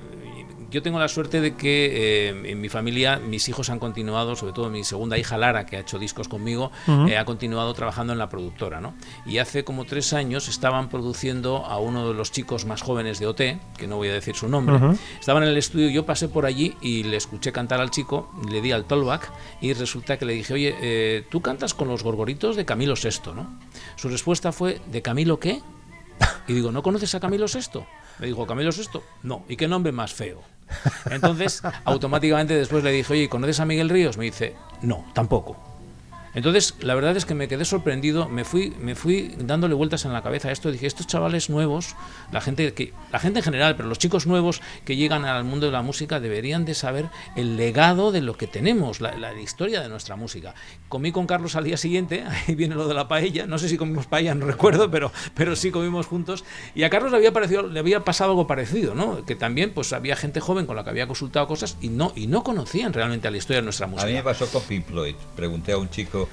yo 0.71 0.81
tengo 0.83 0.99
la 0.99 1.07
suerte 1.07 1.41
de 1.41 1.55
que 1.55 2.27
eh, 2.29 2.51
en 2.51 2.61
mi 2.61 2.69
familia 2.69 3.17
mis 3.17 3.49
hijos 3.49 3.69
han 3.71 3.79
continuado, 3.79 4.35
sobre 4.35 4.53
todo 4.53 4.69
mi 4.69 4.83
segunda 4.83 5.17
hija 5.17 5.35
Lara, 5.37 5.65
que 5.65 5.77
ha 5.77 5.79
hecho 5.79 5.97
discos 5.97 6.27
conmigo, 6.27 6.71
eh, 7.07 7.17
ha 7.17 7.25
continuado 7.25 7.73
trabajando 7.73 8.13
en 8.13 8.19
la 8.19 8.29
productora, 8.29 8.79
¿no? 8.79 8.93
Y 9.25 9.39
hace 9.39 9.63
como 9.63 9.85
tres 9.85 10.13
años 10.13 10.47
estaban 10.47 10.89
produciendo 10.89 11.65
a 11.65 11.79
uno 11.79 12.07
de 12.07 12.13
los 12.13 12.31
chicos 12.31 12.65
más 12.65 12.81
jóvenes 12.83 13.17
de 13.19 13.25
OT, 13.27 13.41
que 13.77 13.87
no 13.87 13.97
voy 13.97 14.09
a 14.09 14.13
decir 14.13 14.35
su 14.35 14.47
nombre, 14.47 14.77
estaban 15.19 15.41
en 15.43 15.49
el 15.49 15.57
estudio, 15.57 15.89
yo 15.89 16.05
pasé 16.05 16.27
por 16.29 16.45
allí 16.45 16.75
y 16.81 17.03
le 17.03 17.17
escuché 17.17 17.51
cantar 17.51 17.81
al 17.81 17.89
chico, 17.89 18.29
le 18.51 18.61
di 18.61 18.68
al 18.71 18.85
tollback 18.85 19.31
y 19.61 19.73
resulta 19.73 20.17
que 20.17 20.25
le 20.25 20.33
dije, 20.33 20.53
oye, 20.53 20.75
eh, 20.81 21.25
tú 21.29 21.41
cantas 21.41 21.73
con 21.73 21.87
los 21.87 22.03
gorgoritos 22.03 22.55
de 22.55 22.65
Camilo 22.65 22.95
VI, 22.95 23.33
¿no? 23.35 23.59
Su 23.95 24.09
respuesta 24.09 24.51
fue, 24.51 24.81
¿de 24.87 25.01
Camilo 25.01 25.39
qué? 25.39 25.61
Y 26.47 26.53
digo, 26.53 26.71
¿no 26.71 26.81
conoces 26.83 27.13
a 27.15 27.19
Camilo 27.19 27.47
Sesto? 27.47 27.85
Me 28.19 28.27
dijo, 28.27 28.45
¿Camilo 28.47 28.71
Sesto? 28.71 29.03
No. 29.23 29.43
¿Y 29.47 29.55
qué 29.55 29.67
nombre 29.67 29.91
más 29.91 30.13
feo? 30.13 30.41
Entonces, 31.09 31.61
automáticamente 31.85 32.55
después 32.55 32.83
le 32.83 32.91
dije, 32.91 33.13
oye, 33.13 33.29
¿conoces 33.29 33.59
a 33.59 33.65
Miguel 33.65 33.89
Ríos? 33.89 34.17
Me 34.17 34.25
dice, 34.25 34.55
no, 34.81 35.05
tampoco. 35.13 35.68
Entonces, 36.39 36.75
la 36.79 36.95
verdad 36.95 37.17
es 37.17 37.25
que 37.25 37.35
me 37.35 37.49
quedé 37.49 37.65
sorprendido, 37.65 38.29
me 38.29 38.45
fui, 38.45 38.73
me 38.79 38.95
fui 38.95 39.35
dándole 39.39 39.75
vueltas 39.75 40.05
en 40.05 40.13
la 40.13 40.23
cabeza 40.23 40.47
a 40.47 40.51
esto, 40.53 40.71
dije, 40.71 40.87
estos 40.87 41.05
chavales 41.05 41.49
nuevos, 41.49 41.97
la 42.31 42.39
gente 42.39 42.73
que 42.73 42.93
la 43.11 43.19
gente 43.19 43.39
en 43.39 43.43
general, 43.43 43.75
pero 43.75 43.89
los 43.89 43.99
chicos 43.99 44.25
nuevos 44.25 44.61
que 44.85 44.95
llegan 44.95 45.25
al 45.25 45.43
mundo 45.43 45.65
de 45.65 45.73
la 45.73 45.81
música 45.81 46.21
deberían 46.21 46.63
de 46.63 46.75
saber 46.75 47.09
el 47.35 47.57
legado 47.57 48.13
de 48.13 48.21
lo 48.21 48.37
que 48.37 48.47
tenemos, 48.47 49.01
la, 49.01 49.17
la 49.17 49.33
historia 49.33 49.81
de 49.81 49.89
nuestra 49.89 50.15
música. 50.15 50.55
Comí 50.87 51.11
con 51.11 51.27
Carlos 51.27 51.57
al 51.57 51.65
día 51.65 51.75
siguiente, 51.75 52.23
ahí 52.47 52.55
viene 52.55 52.75
lo 52.75 52.87
de 52.87 52.93
la 52.93 53.09
paella, 53.09 53.45
no 53.45 53.57
sé 53.57 53.67
si 53.67 53.75
comimos 53.75 54.07
paella, 54.07 54.33
no 54.33 54.45
recuerdo, 54.45 54.89
pero 54.89 55.11
pero 55.35 55.57
sí 55.57 55.71
comimos 55.71 56.07
juntos 56.07 56.45
y 56.73 56.83
a 56.83 56.89
Carlos 56.89 57.11
le 57.11 57.17
había 57.17 57.33
parecido 57.33 57.67
le 57.67 57.81
había 57.81 58.05
pasado 58.05 58.31
algo 58.31 58.47
parecido, 58.47 58.95
¿no? 58.95 59.25
Que 59.25 59.35
también 59.35 59.73
pues 59.73 59.91
había 59.91 60.15
gente 60.15 60.39
joven 60.39 60.65
con 60.65 60.77
la 60.77 60.85
que 60.85 60.91
había 60.91 61.05
consultado 61.05 61.47
cosas 61.47 61.75
y 61.81 61.89
no 61.89 62.13
y 62.15 62.27
no 62.27 62.45
conocían 62.45 62.93
realmente 62.93 63.29
la 63.29 63.35
historia 63.35 63.59
de 63.59 63.65
nuestra 63.65 63.87
música. 63.87 64.05
A 64.05 64.09
mí 64.09 64.13
me 64.13 64.23
pasó 64.23 64.47
con 64.47 64.61
Pink 64.61 64.85
Floyd. 64.85 65.15
Pregunté 65.35 65.73
a 65.73 65.77
un 65.77 65.89
chico 65.89 66.28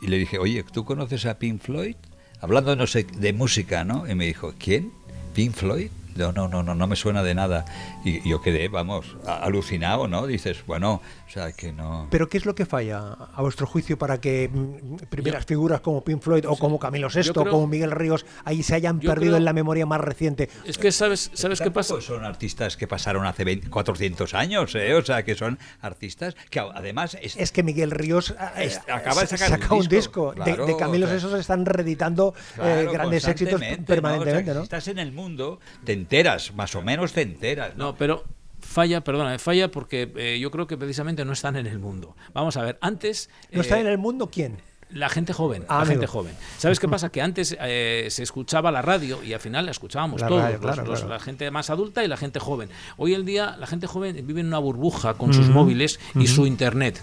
y 0.00 0.08
le 0.08 0.18
dije, 0.18 0.38
oye, 0.38 0.64
¿tú 0.64 0.84
conoces 0.84 1.26
a 1.26 1.38
Pink 1.38 1.60
Floyd? 1.60 1.96
Hablando, 2.40 2.76
de 2.76 3.32
música, 3.32 3.84
¿no? 3.84 4.08
Y 4.08 4.14
me 4.14 4.26
dijo, 4.26 4.54
¿quién? 4.58 4.92
¿Pink 5.34 5.54
Floyd? 5.54 5.88
No, 6.16 6.32
no, 6.32 6.48
no, 6.48 6.62
no, 6.62 6.74
no 6.74 6.86
me 6.86 6.96
suena 6.96 7.22
de 7.22 7.34
nada. 7.34 7.64
Y 8.04 8.28
yo 8.28 8.40
quedé, 8.40 8.68
vamos, 8.68 9.16
alucinado, 9.26 10.08
¿no? 10.08 10.26
Dices, 10.26 10.64
bueno, 10.66 11.00
o 11.26 11.30
sea, 11.30 11.52
que 11.52 11.72
no... 11.72 12.08
Pero 12.10 12.28
¿qué 12.28 12.38
es 12.38 12.46
lo 12.46 12.54
que 12.54 12.66
falla, 12.66 12.98
a 13.34 13.42
vuestro 13.42 13.66
juicio, 13.66 13.98
para 13.98 14.20
que 14.20 14.48
mm, 14.52 14.96
primeras 15.08 15.44
figuras 15.46 15.80
como 15.80 16.04
Pink 16.04 16.20
Floyd 16.22 16.44
o 16.48 16.56
como 16.56 16.78
Camilo 16.78 17.10
Sesto 17.10 17.42
o 17.42 17.46
como 17.48 17.66
Miguel 17.66 17.90
Ríos 17.90 18.24
ahí 18.44 18.62
se 18.62 18.74
hayan 18.74 19.00
perdido 19.00 19.14
creo- 19.32 19.36
en 19.36 19.44
la 19.44 19.52
memoria 19.52 19.86
más 19.86 20.00
reciente? 20.00 20.48
Es 20.64 20.78
que 20.78 20.92
sabes, 20.92 21.30
¿sabes 21.34 21.60
qué 21.60 21.70
pasa? 21.70 21.94
Tampoco 21.94 22.14
son 22.14 22.24
artistas 22.24 22.76
que 22.76 22.86
pasaron 22.86 23.26
hace 23.26 23.44
20 23.44 23.68
400 23.70 24.34
años, 24.34 24.74
¿eh? 24.74 24.94
O 24.94 25.04
sea, 25.04 25.24
que 25.24 25.34
son 25.34 25.58
artistas 25.80 26.34
que 26.50 26.60
además... 26.60 27.16
es- 27.20 27.36
Es 27.36 27.52
que 27.52 27.62
Miguel 27.62 27.90
Ríos 27.90 28.30
eh, 28.56 28.64
Es- 28.66 28.80
acaba 28.88 29.22
de 29.22 29.26
sa- 29.26 29.36
sacar 29.36 29.56
un 29.58 29.62
saca 29.62 29.74
un 29.74 29.80
disco, 29.88 29.94
disco. 29.96 30.28
De- 30.32 30.42
claro, 30.42 30.66
de, 30.66 30.76
Camilo 30.76 31.06
o 31.06 31.08
sea, 31.08 31.18
Sesto 31.18 31.34
se 31.34 31.40
están 31.40 31.66
reeditando 31.66 32.34
eh, 32.62 32.88
grandes 32.92 33.26
éxitos 33.26 33.60
permanentemente, 33.86 33.94
¿no? 34.00 34.20
O 34.20 34.24
sea, 34.44 34.54
¿no? 34.54 34.60
Si 34.60 34.64
estás 34.64 34.88
en 34.88 34.98
el 34.98 35.12
mundo, 35.12 35.58
te 35.84 35.92
enteras, 36.04 36.54
más 36.54 36.74
o 36.74 36.82
menos 36.82 37.12
te 37.12 37.22
enteras. 37.22 37.76
¿no? 37.76 37.84
No, 37.86 37.94
pero 37.96 38.24
falla, 38.60 39.02
perdona, 39.02 39.38
falla 39.38 39.70
porque 39.70 40.12
eh, 40.16 40.38
yo 40.40 40.50
creo 40.50 40.66
que 40.66 40.76
precisamente 40.76 41.24
no 41.24 41.32
están 41.32 41.56
en 41.56 41.66
el 41.66 41.78
mundo. 41.78 42.14
Vamos 42.32 42.56
a 42.56 42.62
ver, 42.62 42.78
antes... 42.80 43.30
¿No 43.52 43.60
está 43.62 43.78
eh, 43.78 43.80
en 43.80 43.86
el 43.86 43.98
mundo 43.98 44.28
quién? 44.30 44.58
La 44.90 45.08
gente 45.08 45.32
joven, 45.32 45.64
Ah, 45.66 45.76
la 45.76 45.80
amigo. 45.80 45.92
gente 45.92 46.06
joven. 46.06 46.34
¿Sabes 46.58 46.78
qué 46.78 46.86
pasa? 46.94 47.08
Que 47.10 47.20
antes 47.22 47.56
eh, 47.60 48.06
se 48.10 48.22
escuchaba 48.22 48.70
la 48.70 48.82
radio 48.82 49.24
y 49.24 49.32
al 49.32 49.40
final 49.40 49.64
la 49.64 49.70
escuchábamos 49.72 50.20
La 50.20 50.28
todos, 50.28 50.42
radio, 50.42 50.60
claro, 50.60 50.84
los- 50.84 51.00
claro. 51.00 51.14
la 51.14 51.20
gente 51.20 51.50
más 51.50 51.70
adulta 51.70 52.04
y 52.04 52.08
la 52.08 52.16
gente 52.18 52.38
joven. 52.38 52.68
Hoy 52.98 53.14
en 53.14 53.24
día 53.24 53.56
la 53.58 53.66
gente 53.66 53.86
joven 53.86 54.14
vive 54.26 54.40
en 54.40 54.46
una 54.48 54.58
burbuja 54.58 55.14
con 55.14 55.32
sus 55.34 55.48
móviles 55.48 55.98
y 56.14 56.26
su 56.26 56.46
internet. 56.46 57.02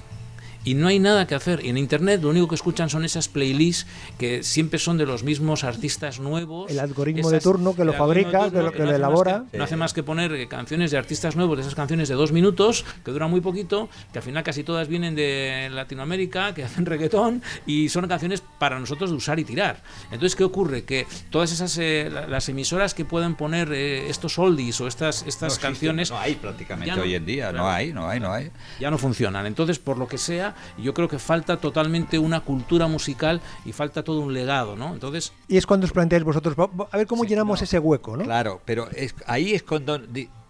Y 0.63 0.75
no 0.75 0.87
hay 0.87 0.99
nada 0.99 1.25
que 1.25 1.33
hacer. 1.35 1.65
Y 1.65 1.69
en 1.69 1.77
internet 1.77 2.21
lo 2.21 2.29
único 2.29 2.47
que 2.47 2.55
escuchan 2.55 2.89
son 2.89 3.03
esas 3.03 3.27
playlists 3.27 3.87
que 4.19 4.43
siempre 4.43 4.77
son 4.79 4.97
de 4.97 5.05
los 5.07 5.23
mismos 5.23 5.63
artistas 5.63 6.19
nuevos. 6.19 6.69
El 6.69 6.79
algoritmo 6.79 7.29
de 7.31 7.39
turno 7.39 7.75
que 7.75 7.83
lo 7.83 7.93
fabrica, 7.93 8.51
que 8.51 8.61
lo- 8.61 8.71
que 8.71 8.79
lo 8.79 8.85
no 8.85 8.91
más 8.91 8.95
elabora. 8.95 9.45
no 9.53 9.63
hace 9.63 9.75
más 9.75 9.93
que 9.93 10.03
poner 10.03 10.31
eh, 10.33 10.47
canciones 10.47 10.91
de 10.91 10.97
artistas 10.99 11.35
nuevos, 11.35 11.57
de 11.57 11.61
esas 11.63 11.73
canciones 11.75 12.09
de 12.09 12.15
dos 12.15 12.31
minutos, 12.31 12.85
que 13.03 13.11
duran 13.11 13.31
muy 13.31 13.41
poquito, 13.41 13.89
que 14.13 14.19
al 14.19 14.23
final 14.23 14.43
casi 14.43 14.63
todas 14.63 14.87
vienen 14.87 15.15
de 15.15 15.69
Latinoamérica, 15.71 16.53
que 16.53 16.63
hacen 16.63 16.85
reggaetón, 16.85 17.41
y 17.65 17.89
son 17.89 18.07
canciones 18.07 18.43
para 18.59 18.79
nosotros 18.79 19.09
de 19.09 19.15
usar 19.15 19.39
y 19.39 19.43
tirar. 19.45 19.81
Entonces, 20.11 20.35
¿qué 20.35 20.43
ocurre? 20.43 20.83
Que 20.83 21.07
todas 21.31 21.51
esas, 21.51 21.77
eh, 21.79 22.09
la- 22.11 22.27
las 22.27 22.47
emisoras 22.49 22.93
que 22.93 23.03
puedan 23.03 23.35
poner 23.35 23.71
eh, 23.73 24.09
estos 24.09 24.37
oldies 24.37 24.79
o 24.79 24.87
estas, 24.87 25.23
No 25.23 25.29
estas 25.29 25.53
existe, 25.53 25.67
canciones... 25.67 26.11
No 26.11 26.19
hay 26.19 26.35
prácticamente 26.35 26.95
no- 26.95 27.01
hoy 27.01 27.15
en 27.15 27.25
día, 27.25 27.49
claro. 27.49 27.57
no 27.65 27.69
hay, 27.69 27.93
no 27.93 28.07
hay, 28.07 28.19
no 28.19 28.31
hay. 28.31 28.51
ya 28.79 28.91
no 28.91 28.97
funcionan. 28.97 29.45
Entonces, 29.47 29.79
por 29.79 29.97
lo 29.97 30.07
que 30.07 30.17
sea, 30.17 30.50
yo 30.77 30.93
creo 30.93 31.07
que 31.07 31.19
falta 31.19 31.57
totalmente 31.57 32.19
una 32.19 32.41
cultura 32.41 32.87
musical 32.87 33.41
y 33.65 33.71
falta 33.71 34.03
todo 34.03 34.19
un 34.21 34.33
legado, 34.33 34.75
¿no? 34.75 34.93
Entonces, 34.93 35.33
Y 35.47 35.57
es 35.57 35.65
cuando 35.65 35.85
os 35.85 35.91
planteáis 35.91 36.23
vosotros, 36.23 36.55
"Va- 36.59 36.67
va- 36.67 36.87
a 36.91 36.97
ver 36.97 37.07
cómo 37.07 37.23
llenamos 37.25 37.61
ese 37.61 37.79
hueco, 37.79 38.17
¿no? 38.17 38.23
Claro, 38.23 38.61
pero 38.65 38.89
es, 38.91 39.15
ahí 39.27 39.53
es 39.53 39.63
cuando 39.63 39.99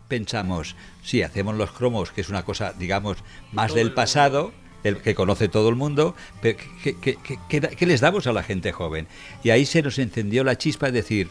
pensamos, 0.07 0.75
sí, 1.03 1.21
hacemos 1.23 1.55
los 1.55 1.71
cromos, 1.71 2.11
que 2.11 2.21
es 2.21 2.29
una 2.29 2.43
cosa, 2.43 2.73
digamos, 2.77 3.17
más 3.51 3.73
del 3.73 3.93
pasado, 3.93 4.51
el 4.83 4.97
que 4.97 5.15
conoce 5.15 5.47
todo 5.47 5.69
el 5.69 5.75
mundo, 5.75 6.15
pero 6.41 6.57
¿qué, 6.83 6.95
qué- 6.99 7.17
qué- 7.47 7.61
qué 7.61 7.85
les 7.85 8.01
damos 8.01 8.27
a 8.27 8.33
la 8.33 8.43
gente 8.43 8.71
joven? 8.71 9.07
Y 9.43 9.51
ahí 9.51 9.65
se 9.65 9.81
nos 9.81 9.99
encendió 9.99 10.43
la 10.43 10.57
chispa 10.57 10.87
de 10.87 10.91
decir, 10.93 11.29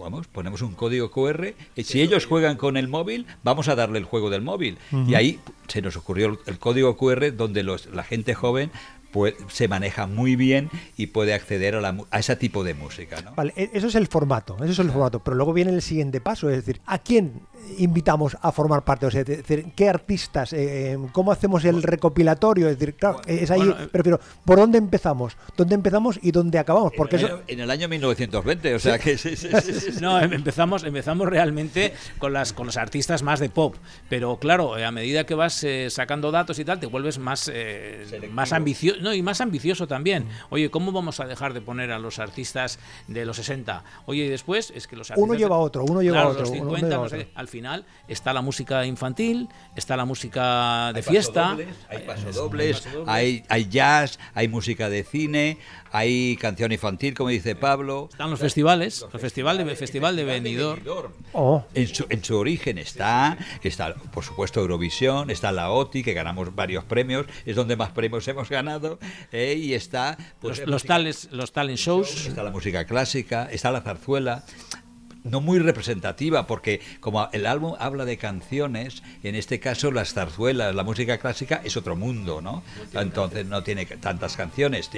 vamos, 0.00 0.26
ponemos 0.26 0.62
un 0.62 0.74
código 0.74 1.10
QR, 1.10 1.54
y 1.76 1.84
si 1.84 2.00
ellos 2.02 2.26
juegan 2.26 2.56
con 2.56 2.76
el 2.76 2.88
móvil, 2.88 3.26
vamos 3.42 3.68
a 3.68 3.74
darle 3.74 3.98
el 3.98 4.04
juego 4.04 4.30
del 4.30 4.42
móvil. 4.42 4.78
Y 5.06 5.14
ahí 5.14 5.40
se 5.68 5.82
nos 5.82 5.96
ocurrió 5.96 6.26
el, 6.26 6.38
el 6.46 6.58
código 6.58 6.96
QR 6.96 7.36
donde 7.36 7.62
los, 7.62 7.86
la 7.86 8.02
gente 8.02 8.34
joven 8.34 8.70
pues, 9.12 9.34
se 9.48 9.66
maneja 9.68 10.06
muy 10.06 10.36
bien 10.36 10.70
y 10.96 11.08
puede 11.08 11.34
acceder 11.34 11.74
a, 11.74 11.80
la 11.80 11.96
a 12.10 12.18
ese 12.20 12.36
tipo 12.36 12.62
de 12.64 12.74
música. 12.74 13.20
¿no? 13.22 13.34
Vale, 13.34 13.52
e- 13.56 13.70
eso 13.72 13.88
es 13.88 13.94
el 13.94 14.06
formato, 14.06 14.56
eso 14.62 14.72
es 14.72 14.78
el 14.78 14.90
formato, 14.90 15.20
pero 15.20 15.36
luego 15.36 15.52
viene 15.52 15.72
el 15.72 15.82
siguiente 15.82 16.20
paso, 16.20 16.48
es 16.48 16.56
decir, 16.56 16.80
¿a 16.86 16.98
quién 16.98 17.32
invitamos 17.78 18.36
a 18.40 18.52
formar 18.52 18.84
parte? 18.84 19.06
O 19.06 19.10
sea, 19.10 19.20
es 19.20 19.26
decir, 19.26 19.66
¿qué 19.76 19.88
artistas? 19.88 20.52
Eh, 20.52 20.98
¿Cómo 21.12 21.32
hacemos 21.32 21.64
el 21.64 21.82
recopilatorio? 21.82 22.68
Es 22.68 22.78
decir, 22.78 22.94
claro, 22.94 23.20
es 23.26 23.50
ahí, 23.50 23.58
Bueno, 23.60 23.76
eh, 23.80 23.88
prefiero, 23.90 24.20
¿por 24.44 24.58
dónde 24.58 24.78
empezamos? 24.78 25.36
¿Dónde 25.56 25.74
empezamos 25.74 26.18
y 26.22 26.30
dónde 26.32 26.58
acabamos? 26.58 26.92
Porque 26.96 27.16
en, 27.16 27.24
eso, 27.24 27.34
el, 27.46 27.54
en 27.54 27.60
el 27.60 27.70
año 27.70 27.88
1920, 27.88 28.74
o 28.74 28.78
sea 28.78 28.98
que 28.98 29.16
sí, 29.18 29.36
sí, 29.36 29.48
sí, 29.62 29.72
sí, 29.72 29.92
sí. 29.92 29.92
No, 30.00 30.20
em- 30.20 30.32
empezamos, 30.32 30.84
empezamos 30.84 31.28
realmente 31.28 31.94
con 32.18 32.32
las 32.32 32.52
con 32.52 32.66
los 32.66 32.76
artistas 32.76 33.22
más 33.22 33.40
de 33.40 33.50
pop, 33.50 33.74
pero 34.08 34.38
claro, 34.38 34.76
eh, 34.78 34.84
a 34.84 34.90
medida 34.90 35.24
que 35.24 35.34
vas 35.34 35.62
eh, 35.64 35.88
sacando 35.90 36.30
datos 36.30 36.58
y 36.58 36.64
tal, 36.64 36.80
te 36.80 36.86
vuelves 36.86 37.18
más 37.18 37.50
eh, 37.52 38.28
más 38.32 38.52
ambicioso, 38.52 39.00
no, 39.00 39.14
y 39.14 39.22
más 39.22 39.40
ambicioso 39.40 39.86
también. 39.86 40.26
Oye, 40.50 40.70
¿cómo 40.70 40.92
vamos 40.92 41.20
a 41.20 41.26
dejar 41.26 41.52
de 41.54 41.60
poner 41.60 41.90
a 41.92 41.98
los 41.98 42.18
artistas 42.18 42.78
de 43.08 43.24
los 43.24 43.36
60? 43.36 43.84
Oye, 44.06 44.24
y 44.24 44.28
después 44.28 44.72
es 44.74 44.86
que 44.86 44.96
los 44.96 45.10
artistas 45.10 45.28
Uno 45.30 45.38
lleva 45.38 45.56
a 45.56 45.58
otro, 45.60 45.84
uno 45.84 46.02
lleva 46.02 46.18
a 46.18 46.20
Claro, 46.22 46.30
otro, 46.30 46.40
los 46.42 46.50
uno 46.50 46.60
50, 46.76 46.86
lleva 46.88 46.96
a 47.00 47.02
no 47.04 47.08
sé 47.08 47.16
otro. 47.16 47.28
al 47.34 47.48
final 47.48 47.59
está 48.08 48.32
la 48.32 48.40
música 48.42 48.84
infantil, 48.86 49.48
está 49.76 49.96
la 49.96 50.04
música 50.04 50.92
de 50.92 50.98
Hay 51.00 51.02
fiesta, 51.02 51.56
pasodobles, 51.56 51.76
hay 51.88 51.98
pasodobles, 52.06 52.88
hay, 53.06 53.44
hay 53.48 53.64
jazz, 53.68 54.18
hay 54.34 54.48
música 54.48 54.88
de 54.88 55.04
cine, 55.04 55.58
hay 55.92 56.36
canción 56.36 56.72
infantil, 56.72 57.14
como 57.14 57.30
dice 57.30 57.54
Pablo. 57.56 58.08
están 58.10 58.30
los 58.30 58.40
festivales, 58.40 59.06
el 59.12 59.20
festival 59.20 59.58
de 59.58 59.76
festival 59.76 60.16
de 60.16 60.24
Benidorm. 60.24 61.12
Oh, 61.32 61.64
En 61.74 61.86
su, 61.88 62.06
en 62.08 62.22
su 62.24 62.36
origen 62.36 62.78
está, 62.78 63.36
está, 63.62 63.94
por 63.94 64.24
supuesto, 64.24 64.60
Eurovisión, 64.60 65.30
está 65.30 65.52
la 65.52 65.70
OTI, 65.70 66.02
que 66.02 66.12
ganamos 66.14 66.54
varios 66.54 66.84
premios, 66.84 67.26
es 67.44 67.56
donde 67.56 67.76
más 67.76 67.90
premios 67.90 68.26
hemos 68.28 68.48
ganado, 68.48 68.98
eh, 69.32 69.54
y 69.58 69.74
está... 69.74 70.16
pues, 70.40 70.58
Los, 70.58 70.66
los 70.68 70.74
música- 70.74 70.88
tales, 70.94 71.28
los 71.32 71.52
talent 71.52 71.78
shows. 71.78 72.26
Está 72.26 72.42
la 72.42 72.50
música 72.50 72.84
clásica, 72.84 73.48
está 73.50 73.70
la 73.70 73.80
zarzuela. 73.80 74.44
No 75.24 75.40
muy 75.40 75.58
representativa, 75.58 76.46
porque 76.46 76.80
como 77.00 77.28
el 77.32 77.46
álbum 77.46 77.74
habla 77.78 78.04
de 78.04 78.16
canciones, 78.16 79.02
en 79.22 79.34
este 79.34 79.60
caso 79.60 79.90
las 79.90 80.14
zarzuelas, 80.14 80.74
la 80.74 80.82
música 80.82 81.18
clásica 81.18 81.60
es 81.64 81.76
otro 81.76 81.96
mundo, 81.96 82.40
¿no? 82.40 82.62
Entonces 82.94 83.46
no 83.46 83.62
tiene 83.62 83.86
tantas 83.86 84.36
canciones, 84.36 84.90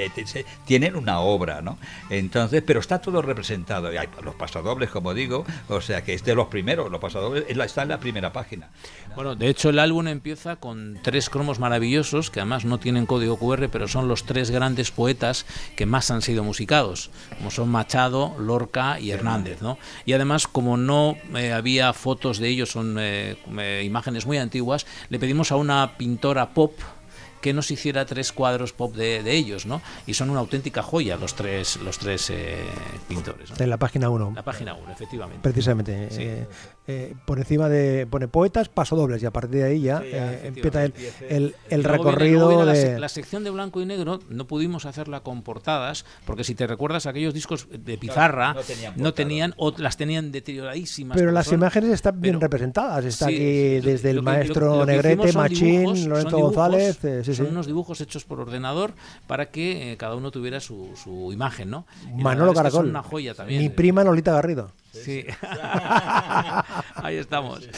tienen 0.65 0.97
una 0.97 1.21
obra, 1.21 1.63
¿no? 1.63 1.79
Entonces, 2.11 2.63
pero 2.67 2.81
está 2.81 3.01
todo 3.01 3.23
representado. 3.23 3.93
Y 3.93 3.97
hay 3.97 4.09
los 4.23 4.35
pasadobles, 4.35 4.91
como 4.91 5.15
digo, 5.15 5.45
o 5.69 5.81
sea 5.81 6.03
que 6.05 6.15
es 6.15 6.25
de 6.25 6.35
los 6.35 6.49
primeros, 6.49 6.91
los 6.91 7.01
pasadobles 7.01 7.45
está 7.49 7.83
en 7.83 7.89
la 7.89 7.99
primera 7.99 8.33
página. 8.33 8.71
Bueno, 9.15 9.35
de 9.35 9.49
hecho 9.49 9.71
el 9.71 9.79
álbum 9.79 10.09
empieza 10.09 10.57
con 10.57 10.99
tres 11.03 11.31
cromos 11.31 11.59
maravillosos 11.59 12.31
que 12.31 12.41
además 12.41 12.65
no 12.65 12.79
tienen 12.79 13.07
código 13.07 13.39
QR, 13.39 13.69
pero 13.71 13.89
son 13.89 14.09
los 14.09 14.25
tres 14.25 14.51
grandes 14.51 14.91
poetas 14.91 15.47
que 15.77 15.87
más 15.87 16.11
han 16.11 16.23
sido 16.23 16.45
musicados, 16.45 17.11
como 17.39 17.51
son 17.51 17.69
Machado, 17.69 18.35
Lorca 18.39 18.99
y 19.01 19.11
Hernández, 19.11 19.63
¿no? 19.63 19.79
Además, 20.13 20.47
como 20.47 20.77
no 20.77 21.17
eh, 21.37 21.53
había 21.53 21.93
fotos 21.93 22.39
de 22.39 22.49
ellos, 22.49 22.71
son 22.71 22.97
eh, 22.99 23.37
eh, 23.59 23.83
imágenes 23.85 24.27
muy 24.27 24.39
antiguas, 24.39 24.87
le 25.09 25.19
pedimos 25.19 25.53
a 25.53 25.57
una 25.57 25.97
pintora 25.97 26.51
pop 26.51 26.73
que 27.43 27.53
nos 27.53 27.71
hiciera 27.71 28.07
tres 28.07 28.33
cuadros 28.33 28.73
pop 28.73 28.95
de, 28.95 29.23
de 29.23 29.33
ellos, 29.35 29.67
¿no? 29.67 29.83
Y 30.07 30.15
son 30.15 30.31
una 30.31 30.41
auténtica 30.41 30.83
joya 30.83 31.17
los 31.19 31.35
tres, 31.35 31.77
los 31.85 31.99
tres 31.99 32.31
eh, 32.31 32.57
pintores. 33.09 33.51
¿no? 33.51 33.57
en 33.63 33.69
la 33.69 33.77
página 33.77 34.09
1. 34.09 34.33
La 34.35 34.43
página 34.43 34.73
1, 34.75 34.91
efectivamente. 34.93 35.41
Precisamente. 35.43 36.09
Sí. 36.11 36.23
eh, 36.23 36.47
eh, 36.89 37.15
por 37.27 37.39
encima 37.39 37.69
de 37.69 38.07
pone 38.09 38.27
poetas, 38.27 38.69
pasodobles 38.69 39.23
y 39.23 39.27
a 39.27 39.31
partir 39.31 39.61
de 39.61 39.65
ahí 39.65 39.83
ya 39.83 40.01
Sí, 40.01 40.07
eh, 40.13 40.41
empieza 40.47 40.85
el, 40.85 40.93
el, 41.29 41.55
el 41.71 41.81
viene- 41.83 41.89
recorrido 41.89 42.49
viene 42.49 42.73
de... 42.73 42.99
la 42.99 43.09
sección 43.09 43.45
de 43.45 43.51
blanco 43.51 43.81
y 43.81 43.87
negro 43.87 44.19
no 44.29 44.47
pudimos 44.49 44.85
hacerla 44.85 45.21
con 45.21 45.43
portadas 45.43 46.05
porque 46.27 46.43
si 46.43 46.57
te 46.57 46.67
recuerdas 46.67 47.07
aquellos 47.07 47.35
discos 47.35 47.69
de 47.71 47.99
pizarra 47.99 48.55
no 48.55 48.63
tenían 48.63 48.95
no 48.97 49.15
tenían 49.15 49.55
o 49.59 49.73
las 49.77 49.97
tenían 49.97 50.33
deterioradísimas 50.33 51.17
Pero 51.17 51.31
las 51.31 51.47
son. 51.47 51.55
imágenes 51.55 51.91
están 51.91 52.21
bien 52.21 52.35
Pero- 52.35 52.41
representadas. 52.47 53.05
Está 53.05 53.29
Sí, 53.29 53.35
aquí 53.35 53.81
desde 53.87 54.11
el 54.11 54.23
maestro 54.23 54.67
lo- 54.67 54.77
lo 54.79 54.87
que 54.87 54.93
Negrete, 54.93 55.33
Machín, 55.35 56.09
Lorenzo 56.09 56.39
González. 56.39 56.99
Eh, 57.33 57.35
sí, 57.35 57.39
son 57.39 57.47
sí. 57.47 57.53
unos 57.53 57.67
dibujos 57.67 58.01
hechos 58.01 58.25
por 58.25 58.41
ordenador 58.41 58.93
para 59.27 59.51
que 59.51 59.93
eh, 59.93 59.97
cada 59.97 60.15
uno 60.15 60.31
tuviera 60.31 60.61
su, 60.61 60.91
su 61.03 61.33
imagen, 61.33 61.71
¿no? 61.71 61.87
Y 62.17 62.23
Manolo 62.23 62.53
es 62.53 62.57
Caracol. 62.57 62.81
son 62.83 62.91
una 62.91 63.03
joya 63.03 63.35
también. 63.35 63.63
Mi 63.63 63.69
prima 63.69 64.05
Lolita 64.05 64.33
Garrido. 64.33 64.73
Sí. 64.93 65.25
Ahí 66.95 67.17
estamos. 67.17 67.69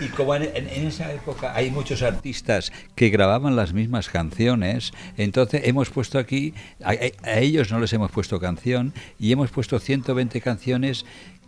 Y 0.00 0.08
como 0.08 0.34
en, 0.34 0.44
esa 0.66 1.12
época 1.12 1.54
hay 1.54 1.70
muchos 1.70 2.02
artistas 2.02 2.72
que 2.94 3.08
grababan 3.08 3.56
las 3.56 3.72
mismas 3.72 4.08
canciones, 4.08 4.92
entonces 5.16 5.62
hemos 5.64 5.90
puesto 5.90 6.18
aquí, 6.18 6.54
a 6.82 7.38
ellos 7.38 7.70
no 7.70 7.78
les 7.78 7.92
hemos 7.92 8.10
puesto 8.10 8.40
canción, 8.40 8.92
y 9.18 9.32
hemos 9.32 9.50
puesto 9.50 9.78
120 9.78 10.40
canciones 10.40 11.06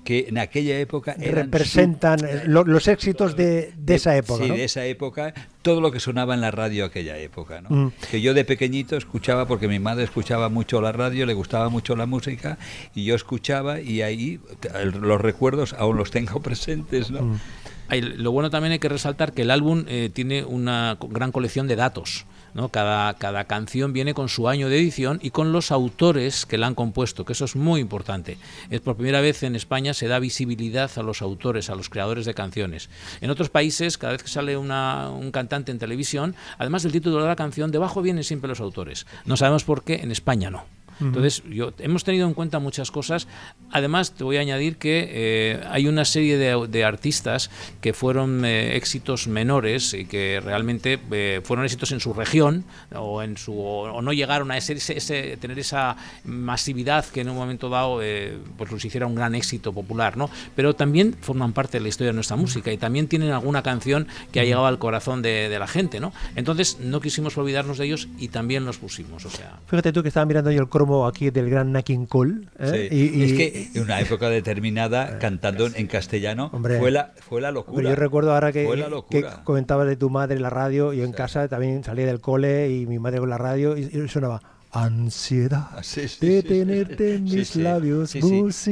que 0.09 0.25
en 0.31 0.38
aquella 0.38 0.79
época 0.81 1.15
eran 1.21 1.53
Representan 1.53 2.19
su- 2.21 2.27
lo- 2.47 2.65
los 2.65 2.88
éxitos 2.88 3.37
de, 3.37 3.75
de 3.77 3.95
esa 3.97 4.17
época. 4.17 4.43
Sí, 4.43 4.49
¿no? 4.49 4.55
de 4.55 4.65
esa 4.65 4.87
época, 4.87 5.35
todo 5.61 5.83
lo 5.83 5.93
que 5.93 6.00
sonaba 6.00 6.33
en 6.33 6.41
la 6.41 6.50
radio 6.50 6.87
aquella 6.87 7.19
época, 7.19 7.61
¿no? 7.61 7.69
Mm. 7.69 7.93
Que 8.11 8.23
yo 8.23 8.33
de 8.33 8.47
pequeñito 8.47 8.97
escuchaba, 8.97 9.47
porque 9.47 9.69
mi 9.69 9.79
madre 9.79 10.05
escuchaba 10.05 10.49
mucho 10.49 10.81
la 10.81 10.93
radio, 10.93 11.27
le 11.27 11.35
gustaba 11.35 11.69
mucho 11.69 11.95
la 11.95 12.07
música, 12.07 12.57
y 12.95 13.05
yo 13.05 13.15
escuchaba, 13.15 13.83
y 13.83 14.00
ahí 14.00 14.41
los 14.99 15.21
recuerdos 15.21 15.75
aún 15.75 15.99
los 15.99 16.11
tengo 16.11 16.41
presentes, 16.49 17.11
¿no? 17.11 17.21
Mm. 17.25 17.38
Lo 18.17 18.33
bueno 18.33 18.49
también 18.49 18.73
hay 18.73 18.79
que 18.79 18.88
resaltar 18.88 19.35
que 19.35 19.43
el 19.43 19.50
álbum 19.50 19.85
eh, 19.88 20.09
tiene 20.11 20.43
una 20.43 20.97
gran 21.11 21.33
colección 21.33 21.69
de 21.69 21.77
datos. 21.77 22.25
¿No? 22.55 22.69
Cada, 22.71 23.14
cada 23.14 23.45
canción 23.45 23.93
viene 23.93 24.14
con 24.14 24.28
su 24.28 24.49
año 24.49 24.69
de 24.69 24.78
edición 24.78 25.19
y 25.23 25.31
con 25.31 25.52
los 25.52 25.71
autores 25.71 26.47
que 26.47 26.59
la 26.59 26.67
han 26.67 26.75
compuesto, 26.75 27.25
que 27.25 27.33
eso 27.33 27.45
es 27.45 27.57
muy 27.57 27.81
importante. 27.81 28.38
Es 28.71 28.81
por 28.81 28.97
primera 28.97 29.21
vez 29.21 29.43
en 29.43 29.57
España 29.57 29.95
se 29.95 30.09
da 30.09 30.19
visibilidad 30.19 30.90
a 30.97 31.02
los 31.02 31.23
autores, 31.23 31.71
a 31.71 31.75
los 31.75 31.88
creadores 31.90 32.26
de 32.26 32.35
canciones. 32.35 32.88
En 33.21 33.31
otros 33.31 33.50
países, 33.50 33.99
cada 33.99 34.12
vez 34.12 34.23
que 34.23 34.28
sale 34.28 34.57
una- 34.57 35.11
un 35.11 35.31
cantante 35.31 35.73
en 35.73 35.78
televisión, 35.78 36.35
además 36.59 36.83
del 36.83 36.93
título 36.93 37.21
de 37.23 37.28
la 37.28 37.37
canción, 37.37 37.71
debajo 37.71 38.02
vienen 38.02 38.25
siempre 38.25 38.49
los 38.49 38.61
autores. 38.61 39.07
No 39.25 39.37
sabemos 39.37 39.64
por 39.64 39.85
qué, 39.85 39.97
en 39.97 40.11
España 40.12 40.50
no. 40.50 40.78
Entonces, 41.00 41.43
yo, 41.49 41.73
hemos 41.78 42.05
tenido 42.05 42.26
en 42.26 42.35
cuenta 42.35 42.59
muchas 42.59 42.90
cosas. 42.90 43.28
Además, 43.71 44.12
te 44.12 44.25
voy 44.25 44.37
a 44.37 44.40
añadir 44.40 44.76
que 44.76 45.09
eh, 45.11 45.61
hay 45.71 45.87
una 45.87 46.05
serie 46.05 46.38
de, 46.38 46.67
de 46.69 46.85
artistas 46.85 47.50
que 47.81 47.93
fueron 47.93 48.45
eh, 48.45 48.76
éxitos 48.76 49.28
menores 49.28 49.95
y 49.95 50.05
que 50.07 50.40
realmente 50.43 50.99
eh, 51.11 51.40
fueron 51.45 51.64
éxitos 51.64 51.93
en 51.93 52.00
su 52.00 52.12
región 52.14 52.64
o, 52.95 53.23
en 53.23 53.37
su, 53.37 53.52
o, 53.59 53.93
o 53.93 54.02
no 54.02 54.12
llegaron 54.12 54.50
a 54.50 54.57
ese, 54.57 54.73
ese- 54.75 55.37
tener 55.37 55.59
esa 55.59 55.97
masividad 56.25 57.05
que 57.07 57.21
en 57.21 57.28
un 57.28 57.37
momento 57.37 57.69
dado 57.69 58.00
eh, 58.02 58.38
pues 58.57 58.71
los 58.71 58.85
hiciera 58.85 59.07
un 59.07 59.14
gran 59.14 59.35
éxito 59.35 59.73
popular. 59.73 60.17
¿no? 60.17 60.31
Pero 60.57 60.75
también 60.75 61.14
forman 61.21 61.52
parte 61.52 61.78
de 61.78 61.83
la 61.83 61.88
historia 61.88 62.09
de 62.11 62.14
nuestra 62.14 62.37
música 62.37 62.73
y 62.73 62.78
también 62.78 63.09
tienen 63.09 63.31
alguna 63.33 63.62
canción 63.62 64.07
que 64.33 64.40
ha 64.40 64.45
llegado 64.45 64.67
al 64.67 64.78
corazón 64.78 65.23
de, 65.23 65.49
de 65.49 65.59
la 65.59 65.67
gente. 65.67 66.00
¿no? 66.00 66.12
Entonces, 66.37 66.78
no 66.81 67.00
quisimos 67.00 67.37
olvidarnos 67.37 67.78
de 67.78 67.87
ellos 67.87 68.09
y 68.19 68.28
también 68.28 68.64
los 68.64 68.78
pusimos. 68.78 69.25
O 69.25 69.31
sea, 69.31 69.59
Fíjate 69.67 69.93
tú 69.93 70.02
que 70.02 70.09
estaba 70.09 70.26
mirando 70.26 70.50
yo 70.50 70.61
el 70.62 70.69
cromo 70.69 70.88
aquí 71.07 71.30
del 71.30 71.50
gran 71.50 71.73
Nakin 71.73 72.07
Cole. 72.07 72.49
¿eh? 72.59 72.88
Sí. 72.90 72.97
Y- 72.97 73.18
y- 73.21 73.25
es 73.25 73.33
que 73.35 73.68
en 73.75 73.83
una 73.85 74.00
época 74.00 74.28
determinada, 74.30 75.18
cantando 75.21 75.66
en, 75.66 75.75
en 75.76 75.87
castellano, 75.87 76.50
Hombre. 76.52 76.78
fue, 76.78 76.90
la, 76.90 77.12
fue 77.21 77.40
la 77.40 77.50
locura. 77.50 77.76
Pero 77.76 77.88
yo 77.90 77.97
recuerdo 77.97 78.33
ahora 78.35 78.52
que, 78.52 78.66
que 79.11 79.25
comentabas 79.45 79.87
de 79.87 79.97
tu 79.97 80.11
madre 80.11 80.37
en 80.37 80.42
la 80.42 80.50
radio, 80.50 80.92
yo 80.92 81.04
en 81.04 81.12
casa 81.12 81.49
también 81.49 81.85
salía 81.85 82.07
del 82.07 82.21
cole 82.21 82.71
y 82.71 82.87
mi 82.87 82.99
madre 82.99 83.18
con 83.21 83.30
la 83.30 83.38
radio 83.38 83.76
y, 83.76 83.83
y 83.83 84.09
sonaba 84.09 84.40
ansiedad 84.71 85.66
Ah, 85.73 85.83
sí, 85.83 86.07
sí, 86.09 86.26
de 86.26 86.42
tenerte 86.42 87.14
en 87.14 87.25
mis 87.25 87.57
labios 87.57 88.11
sí, 88.11 88.21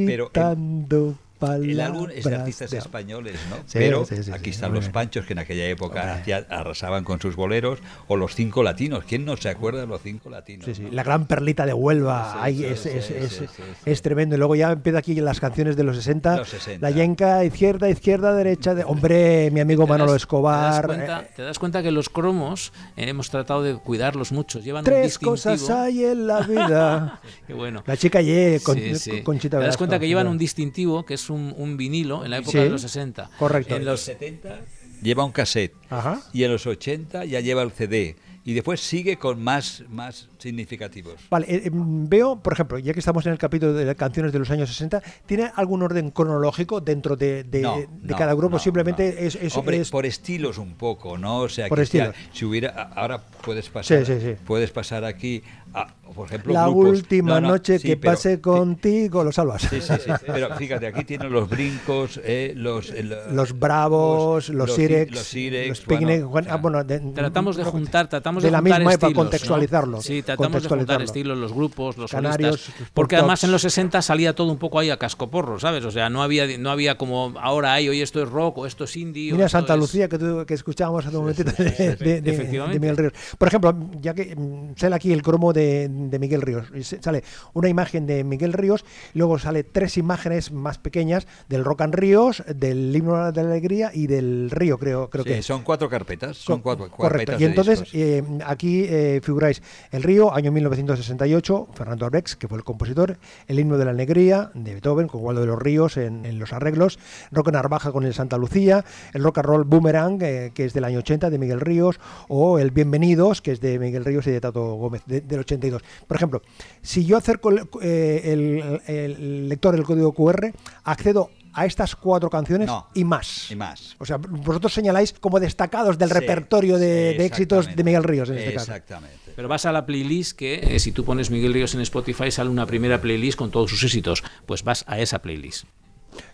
pero 0.06 0.25
musitando 0.26 1.14
palabras. 1.37 1.69
El 1.69 1.81
álbum 1.81 2.09
es 2.14 2.25
de 2.25 2.35
artistas 2.35 2.73
españoles, 2.73 3.35
¿no? 3.50 3.57
Sí, 3.66 3.78
Pero 3.78 4.05
sí, 4.05 4.23
sí, 4.23 4.33
aquí 4.33 4.45
sí, 4.45 4.50
están 4.50 4.73
los 4.73 4.88
panchos 4.88 5.26
que 5.26 5.33
en 5.35 5.38
aquella 5.40 5.66
época 5.69 6.14
hacía- 6.14 6.47
arrasaban 6.50 7.05
con 7.05 7.21
sus 7.21 7.37
boleros, 7.37 7.78
o 8.09 8.16
los 8.16 8.35
cinco 8.35 8.62
latinos. 8.62 9.05
¿Quién 9.09 9.25
no 9.25 9.37
se 9.37 9.49
acuerda 9.49 9.81
de 9.81 9.87
los 9.87 10.00
cinco 10.02 10.31
latinos? 10.31 10.64
Sí, 10.64 10.75
sí, 10.75 10.83
no? 10.83 10.90
la 10.93 11.02
gran 11.02 11.26
perlita 11.26 11.66
de 11.66 11.73
Huelva, 11.75 12.43
ahí 12.43 12.64
es, 12.64 14.02
tremendo. 14.02 14.35
Y 14.35 14.38
luego 14.38 14.55
ya 14.55 14.73
empieza 14.73 14.99
aquí 14.99 15.14
las 15.16 15.40
canciones 15.40 15.76
de 15.76 15.85
los 15.85 15.97
60, 15.97 16.37
Los 16.38 16.49
60. 16.49 16.88
la 16.88 16.95
yenca, 16.95 17.45
izquierda, 17.45 17.88
izquierda, 17.88 18.35
derecha, 18.35 18.75
de... 18.75 18.85
hombre, 18.85 19.50
mi 19.50 19.61
amigo 19.61 19.85
¿Te 19.85 19.90
Manolo 19.90 20.12
das- 20.12 20.23
Escobar. 20.23 20.87
¿te 20.87 20.88
das, 20.88 20.97
cuenta, 20.97 21.21
eh, 21.23 21.31
te 21.37 21.43
das 21.43 21.59
cuenta 21.59 21.83
que 21.83 21.90
los 21.90 22.09
cromos 22.09 22.73
eh, 22.97 23.09
hemos 23.09 23.31
tratado 23.31 23.62
de 23.62 23.75
cuidarlos? 23.76 24.33
Llevan 24.62 24.81
un 24.81 24.85
tres 24.85 25.19
cosas 25.19 25.69
hay 25.71 26.05
en 26.05 26.26
la 26.26 26.40
vida. 26.40 27.21
Qué 27.47 27.55
bueno. 27.55 27.83
La 27.87 27.97
chica 27.97 28.21
Ye, 28.21 28.61
con, 28.62 28.76
Sí, 28.76 28.95
sí. 28.97 29.23
Conchita 29.23 29.59
Te 29.59 29.66
das 29.66 29.76
cuenta 29.76 29.99
que 29.99 30.07
llevan 30.07 30.26
un 30.26 30.38
distintivo, 30.38 31.05
que 31.05 31.14
es 31.14 31.25
un, 31.30 31.54
un 31.56 31.76
vinilo 31.76 32.25
en 32.25 32.30
la 32.30 32.38
época 32.38 32.52
Sí, 32.52 32.59
de 32.59 32.71
los 32.71 32.83
60. 32.83 33.30
correcto. 33.38 33.75
En 33.76 33.85
los 33.85 33.92
los, 33.92 34.00
70 34.00 34.61
lleva 35.02 35.25
un 35.25 35.33
cassette. 35.33 35.75
Ajá. 35.90 36.21
Y 36.33 36.45
en 36.45 36.52
los 36.52 36.66
80 36.66 37.25
ya 37.25 37.40
lleva 37.40 37.62
el 37.62 37.71
CD. 37.73 38.16
Y 38.45 38.54
después 38.54 38.78
sigue 38.80 39.16
con 39.16 39.42
más, 39.42 39.83
más 39.88 40.28
significativos. 40.38 41.14
Vale, 41.30 41.47
eh, 41.52 41.62
em, 41.64 42.09
veo, 42.09 42.40
por 42.40 42.52
ejemplo, 42.52 42.78
ya 42.78 42.92
que 42.92 43.00
estamos 43.00 43.26
en 43.26 43.33
el 43.33 43.38
capítulo 43.38 43.73
de 43.73 43.85
las 43.85 43.97
canciones 43.97 44.33
de 44.33 44.38
los 44.38 44.49
años 44.52 44.68
60, 44.68 45.02
¿tiene 45.26 45.50
algún 45.56 45.83
orden 45.83 46.12
cronológico 46.12 46.80
dentro 46.80 47.16
de, 47.16 47.42
de- 47.42 47.62
No, 47.62 47.76
de 47.78 47.88
no, 48.02 48.16
cada 48.16 48.35
grupo? 48.35 48.54
no, 48.54 48.59
Simplemente 48.61 49.26
es, 49.26 49.35
es- 49.35 49.56
Hombre, 49.56 49.78
es- 49.80 49.90
por 49.90 50.06
estilos 50.06 50.59
un 50.59 50.75
poco, 50.75 51.18
¿no? 51.18 51.38
O 51.40 51.48
sea, 51.48 51.66
Por 51.68 51.79
que 51.88 51.98
ya- 51.98 52.12
si 52.33 52.44
hubiera 52.44 52.70
ahora 52.94 53.18
puedes 53.44 53.68
pasar, 53.68 54.07
Sí, 54.07 54.14
sí, 54.14 54.20
sí. 54.20 54.35
puedes 54.46 54.70
pasar 54.70 55.05
aquí, 55.05 55.42
a, 55.77 55.95
por 56.15 56.27
ejemplo, 56.27 56.53
la 56.55 56.65
grupos. 56.69 56.89
última 56.89 57.35
No, 57.35 57.41
no, 57.41 57.49
noche 57.49 57.79
sí, 57.79 57.89
que 57.89 57.97
pero- 57.97 58.12
pase 58.12 58.41
contigo, 58.41 59.23
lo 59.25 59.33
salvas. 59.33 59.62
Sí, 59.62 59.81
sí, 59.81 59.93
sí. 60.05 60.11
Pero 60.27 60.55
fíjate, 60.57 60.87
aquí 60.87 61.05
tienen 61.05 61.31
los 61.33 61.49
brincos, 61.49 62.21
eh, 62.25 62.53
los, 62.57 62.91
el- 62.91 63.15
Los 63.33 63.59
bravos, 63.59 64.49
los, 64.49 64.69
los 64.69 64.75
Sirex, 64.77 65.12
los 65.12 65.23
Sirex, 65.25 65.69
los 65.69 65.81
picnic, 65.83 66.07
bueno, 66.25 66.29
Juan- 66.31 66.45
o 66.45 66.47
sea, 66.47 66.55
ah, 66.55 66.57
bueno, 66.57 66.85
de- 66.85 67.01
tratamos 67.01 67.57
de 67.57 67.65
juntar, 67.65 68.09
tratamos 68.09 68.43
de 68.43 68.49
de, 68.49 68.53
la 68.53 68.59
juntar 68.59 68.79
misma 68.81 68.93
estilos, 68.93 69.12
¿no? 69.12 69.17
contextualizarlo, 69.23 70.01
Sí, 70.01 70.23
tratamos 70.23 70.62
de 70.62 70.69
juntar 70.69 71.03
estilos, 71.03 71.37
los 71.39 71.53
grupos, 71.53 71.97
los 71.99 72.11
Canarios, 72.11 72.61
solistas, 72.61 72.89
porque 72.95 73.17
además 73.17 73.41
tops. 73.41 73.45
en 73.45 73.53
los 73.53 73.62
60 73.62 74.01
salía 74.03 74.35
todo 74.35 74.51
un 74.51 74.59
poco 74.59 74.79
ahí 74.79 74.91
a 74.91 74.97
cascoporro, 74.99 75.59
¿sabes? 75.61 75.85
O 75.85 75.91
sea, 75.91 76.09
no 76.09 76.23
había 76.23 76.47
no 76.59 76.71
había 76.71 76.97
como 76.97 77.35
ahora 77.41 77.75
hay, 77.75 77.89
hoy 77.89 78.01
esto 78.01 78.23
es 78.23 78.29
rock 78.29 78.59
o 78.59 78.67
esto 78.67 78.85
es 78.85 78.97
indie. 78.97 79.33
Mira 79.33 79.49
Santa 79.49 79.75
es- 79.75 79.81
Lucía 79.81 80.09
que, 80.09 80.19
tú- 80.19 80.45
que 80.47 80.55
escuchábamos 80.55 81.05
hace 81.07 81.17
un 81.17 81.23
momentito 81.25 81.51
de, 81.62 81.97
de- 81.97 82.21
de- 82.23 82.31
Efectivamente. 82.33 82.75
de 82.75 82.81
Miguel 82.81 82.97
Ríos. 82.97 83.12
Por 83.37 83.49
ejemplo, 83.49 83.77
ya 84.01 84.15
que 84.15 84.35
mm, 84.37 84.77
sale 84.77 84.95
aquí 84.97 85.12
el 85.12 85.23
cromo 85.23 85.53
de, 85.53 85.65
de 85.88 86.18
Miguel 86.18 86.42
Ríos, 86.42 86.66
y 86.74 86.83
sale 86.83 87.22
una 87.55 87.68
imagen 87.68 88.07
de 88.07 88.24
Miguel 88.24 88.52
Ríos, 88.52 88.85
luego 89.14 89.38
sale 89.38 89.64
tres 89.64 89.96
imágenes 89.96 90.52
más 90.52 90.79
pequeñas 90.79 91.26
del 91.48 91.64
Rock 91.64 91.83
and 91.83 91.94
Ríos, 91.94 92.42
del 92.55 92.94
himno 92.94 93.33
de 93.33 93.42
la 93.42 93.50
alegría 93.50 93.90
y 93.92 94.07
del 94.07 94.50
río, 94.50 94.79
creo, 94.79 95.11
creo 95.11 95.24
sí, 95.24 95.31
que 95.31 95.42
son 95.42 95.62
cuatro 95.62 95.88
carpetas, 95.88 96.37
son 96.37 96.61
cuatro 96.61 96.88
Correcto. 96.90 97.33
carpetas 97.33 97.40
Y 97.40 97.44
entonces 97.44 97.83
eh, 97.92 98.22
aquí 98.44 98.85
eh, 98.88 99.20
figuráis 99.22 99.62
El 99.90 100.02
Río, 100.02 100.35
año 100.35 100.52
1968, 100.52 101.68
Fernando 101.74 102.07
Arbex, 102.07 102.37
que 102.37 102.48
fue 102.48 102.59
el 102.59 102.64
compositor, 102.64 103.18
El 103.48 103.59
himno 103.61 103.79
de 103.79 103.85
la 103.85 103.90
alegría 103.90 104.50
de 104.55 104.72
Beethoven, 104.74 105.09
con 105.09 105.22
Waldo 105.22 105.40
de 105.42 105.46
los 105.46 105.59
Ríos 105.59 105.96
en, 105.96 106.24
en 106.26 106.38
los 106.38 106.52
arreglos, 106.52 106.98
Rock 107.33 107.52
Narvaja 107.52 107.92
con 107.92 108.05
el 108.05 108.14
Santa 108.14 108.37
Lucía, 108.38 108.85
el 109.12 109.22
Rock 109.22 109.38
and 109.38 109.46
Roll 109.46 109.64
Boomerang, 109.64 110.18
eh, 110.22 110.52
que 110.55 110.64
es 110.64 110.72
del 110.72 110.85
año 110.85 110.98
80 111.00 111.31
de 111.31 111.38
Miguel 111.38 111.61
Ríos, 111.61 111.98
o 112.29 112.59
el 112.59 112.70
Bienvenidos, 112.70 113.42
que 113.42 113.52
es 113.52 113.61
de 113.61 113.79
Miguel 113.79 114.05
Ríos 114.05 114.26
y 114.26 114.31
de 114.31 114.40
Tato 114.40 114.74
Gómez, 114.74 115.02
de- 115.07 115.20
del 115.20 115.40
82. 115.57 115.83
Por 116.07 116.16
ejemplo, 116.16 116.42
si 116.83 117.05
yo 117.05 117.16
acerco 117.16 117.51
el, 117.51 117.69
eh, 117.83 118.21
el- 118.25 118.81
el 118.87 119.49
lector 119.49 119.75
del 119.75 119.85
código 119.85 120.12
QR, 120.12 120.53
accedo 120.85 121.31
a 121.53 121.64
estas 121.64 121.97
cuatro 121.97 122.29
canciones 122.29 122.66
No. 122.66 122.87
y 122.95 123.05
más. 123.05 123.51
y 123.51 123.57
más. 123.57 123.97
O 123.99 124.05
sea, 124.05 124.19
vosotros 124.19 124.75
señaláis 124.75 125.14
como 125.14 125.40
destacados 125.40 125.97
del 125.97 126.09
Sí, 126.11 126.14
repertorio 126.14 126.77
de, 126.77 127.12
sí, 127.12 127.19
de 127.19 127.25
éxitos 127.25 127.75
de. 127.75 127.83
Miguel 127.83 128.05
Ríos 128.05 128.29
en 128.29 128.37
este 128.38 128.53
caso. 128.55 128.73
Exactamente. 128.73 129.16
Pero 129.35 129.49
vas 129.49 129.64
a 129.64 129.73
la 129.73 129.87
playlist 129.87 130.37
que 130.37 130.55
eh, 130.77 130.79
si 130.79 130.92
tú 130.92 131.05
pones 131.05 131.31
Miguel 131.31 131.55
Ríos 131.55 131.75
en 131.75 131.81
Spotify 131.81 132.31
sale 132.31 132.51
una 132.51 132.66
primera 132.66 133.01
playlist 133.01 133.38
con 133.38 133.51
todos 133.51 133.71
sus 133.71 133.83
éxitos, 133.85 134.23
pues 134.45 134.64
vas 134.64 134.85
a 134.87 134.99
esa 134.99 135.21
playlist. 135.23 135.64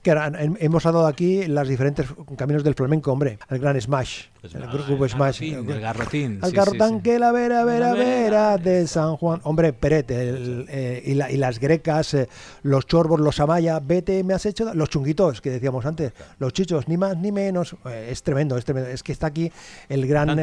Que 0.03 0.11
ahora, 0.11 0.33
hemos 0.59 0.83
dado 0.85 1.07
aquí 1.07 1.45
los 1.47 1.69
diferentes 1.69 2.07
caminos 2.37 2.63
del 2.65 2.75
flamenco, 2.75 3.13
hombre. 3.13 3.39
El 3.49 3.59
gran 3.61 3.81
Smash, 3.81 4.25
el 4.43 4.67
grupo 4.87 5.09
Smash. 5.09 5.41
Garrotín, 5.41 5.71
el 5.71 5.81
Garrotín. 5.81 6.41
Sí, 6.43 6.51
Garrotán 6.53 6.89
sí, 6.91 6.95
sí. 6.97 7.03
que 7.03 7.19
la 7.19 7.31
vera, 7.33 7.65
vera, 7.65 7.93
vera. 7.95 8.59
de 8.59 8.87
San 8.89 9.17
Juan. 9.17 9.41
Hombre, 9.45 9.73
Peret, 9.73 10.11
el, 10.11 10.67
eh, 10.69 11.03
y, 11.07 11.15
la- 11.15 11.31
y 11.31 11.37
las 11.37 11.61
grecas, 11.61 12.13
eh, 12.15 12.29
los 12.63 12.87
chorbos, 12.87 13.21
los 13.21 13.39
amaya, 13.41 13.79
vete, 13.81 14.25
me 14.25 14.35
has 14.35 14.45
hecho. 14.47 14.75
Los 14.75 14.89
chunguitos 14.91 15.41
que 15.41 15.51
decíamos 15.51 15.87
antes, 15.87 16.13
los 16.39 16.53
chichos, 16.53 16.89
ni 16.89 16.97
más 16.97 17.17
ni 17.17 17.31
menos. 17.31 17.77
Eh, 17.87 18.09
es 18.11 18.23
tremendo, 18.23 18.57
es 18.59 18.65
tremendo. 18.65 18.91
Es 18.91 19.03
que 19.03 19.13
está 19.13 19.29
aquí 19.29 19.53
el 19.89 20.07
gran 20.09 20.37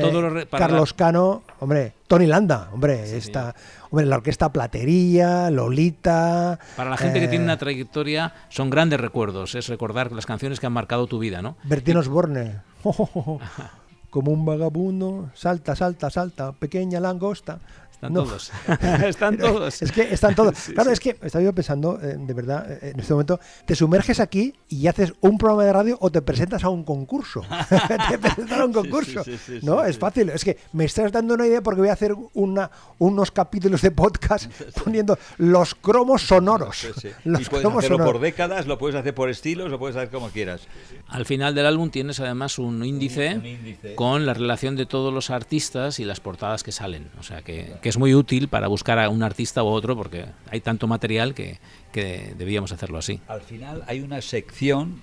Carlos 0.49 0.93
Cano, 0.93 1.43
hombre, 1.59 1.93
Tony 2.07 2.25
Landa, 2.25 2.69
hombre, 2.73 3.17
está, 3.17 3.53
hombre, 3.91 4.05
la 4.05 4.15
orquesta 4.15 4.51
Platería, 4.51 5.49
Lolita. 5.51 6.57
Para 6.77 6.89
la 6.89 6.97
gente 6.97 7.19
que 7.19 7.27
tiene 7.27 7.43
una 7.43 7.57
trayectoria 7.57 8.33
son 8.49 8.69
grandes 8.69 8.99
recuerdos, 8.99 9.55
es 9.55 9.67
recordar 9.67 10.11
las 10.11 10.25
canciones 10.25 10.59
que 10.59 10.65
han 10.67 10.73
marcado 10.73 11.05
tu 11.07 11.19
vida, 11.19 11.41
¿no? 11.41 11.57
Bertín 11.65 11.97
Osborne. 11.97 12.61
como 14.09 14.31
un 14.31 14.45
vagabundo, 14.45 15.29
salta, 15.33 15.75
salta, 15.75 16.09
salta, 16.09 16.51
pequeña 16.53 16.99
langosta. 16.99 17.59
Están 17.99 18.13
No. 18.13 18.23
todos. 18.23 18.51
Están 19.03 19.37
todos. 19.37 19.81
Es 19.81 19.91
que 19.91 20.13
están 20.13 20.33
todos. 20.33 20.57
Sí, 20.57 20.73
claro, 20.73 20.89
sí. 20.89 20.93
es 20.93 20.99
que 21.01 21.17
estaba 21.21 21.43
yo 21.43 21.53
pensando, 21.53 21.99
eh, 22.01 22.15
de 22.17 22.33
verdad, 22.33 22.71
eh, 22.71 22.91
en 22.93 22.99
este 23.01 23.11
momento, 23.13 23.41
te 23.65 23.75
sumerges 23.75 24.21
aquí 24.21 24.53
y 24.69 24.87
haces 24.87 25.11
un 25.19 25.37
programa 25.37 25.65
de 25.65 25.73
radio 25.73 25.97
o 25.99 26.09
te 26.09 26.21
presentas 26.21 26.63
a 26.63 26.69
un 26.69 26.85
concurso. 26.85 27.41
te 28.09 28.17
presentas 28.17 28.57
a 28.57 28.63
un 28.65 28.71
concurso. 28.71 29.21
sí, 29.25 29.37
sí, 29.37 29.59
sí, 29.59 29.65
no, 29.65 29.83
sí, 29.83 29.89
es 29.89 29.95
sí. 29.95 29.99
fácil. 29.99 30.29
Es 30.29 30.45
que 30.45 30.57
me 30.71 30.85
estás 30.85 31.11
dando 31.11 31.33
una 31.33 31.45
idea 31.45 31.61
porque 31.61 31.81
voy 31.81 31.89
a 31.89 31.93
hacer 31.93 32.15
una, 32.35 32.71
unos 32.99 33.31
capítulos 33.31 33.81
de 33.81 33.91
podcast 33.91 34.49
poniendo 34.81 35.19
los 35.37 35.75
cromos 35.75 36.21
sonoros. 36.21 36.77
Sí, 36.77 36.87
sí. 37.01 37.09
Los 37.25 37.41
Y 37.41 37.45
puedes 37.45 37.63
cromos 37.63 37.79
hacerlo 37.79 37.97
sonoros. 37.97 38.13
por 38.13 38.21
décadas, 38.21 38.65
lo 38.65 38.77
puedes 38.77 38.95
hacer 38.95 39.13
por 39.13 39.29
estilos, 39.29 39.69
lo 39.69 39.77
puedes 39.77 39.97
hacer 39.97 40.09
como 40.09 40.29
quieras. 40.29 40.61
Al 41.09 41.25
final 41.25 41.53
del 41.53 41.65
álbum 41.65 41.89
tienes 41.89 42.21
además 42.21 42.59
un 42.59 42.81
índice, 42.85 43.35
un 43.35 43.45
índice. 43.45 43.95
con 43.95 44.25
la 44.25 44.33
relación 44.33 44.77
de 44.77 44.85
todos 44.85 45.13
los 45.13 45.29
artistas 45.31 45.99
y 45.99 46.05
las 46.05 46.21
portadas 46.21 46.63
que 46.63 46.71
salen. 46.71 47.09
O 47.19 47.23
sea 47.23 47.41
que, 47.41 47.73
que 47.81 47.88
es 47.89 47.97
muy 47.97 48.13
útil 48.13 48.47
para 48.47 48.67
buscar 48.67 48.99
a 48.99 49.09
un 49.09 49.23
artista 49.23 49.63
u 49.63 49.67
otro 49.67 49.95
porque 49.95 50.25
hay 50.49 50.61
tanto 50.61 50.87
material 50.87 51.33
que, 51.33 51.59
que 51.91 52.33
debíamos 52.37 52.71
hacerlo 52.71 52.97
así. 52.97 53.19
Al 53.27 53.41
final 53.41 53.83
hay 53.87 54.01
una 54.01 54.21
sección 54.21 55.01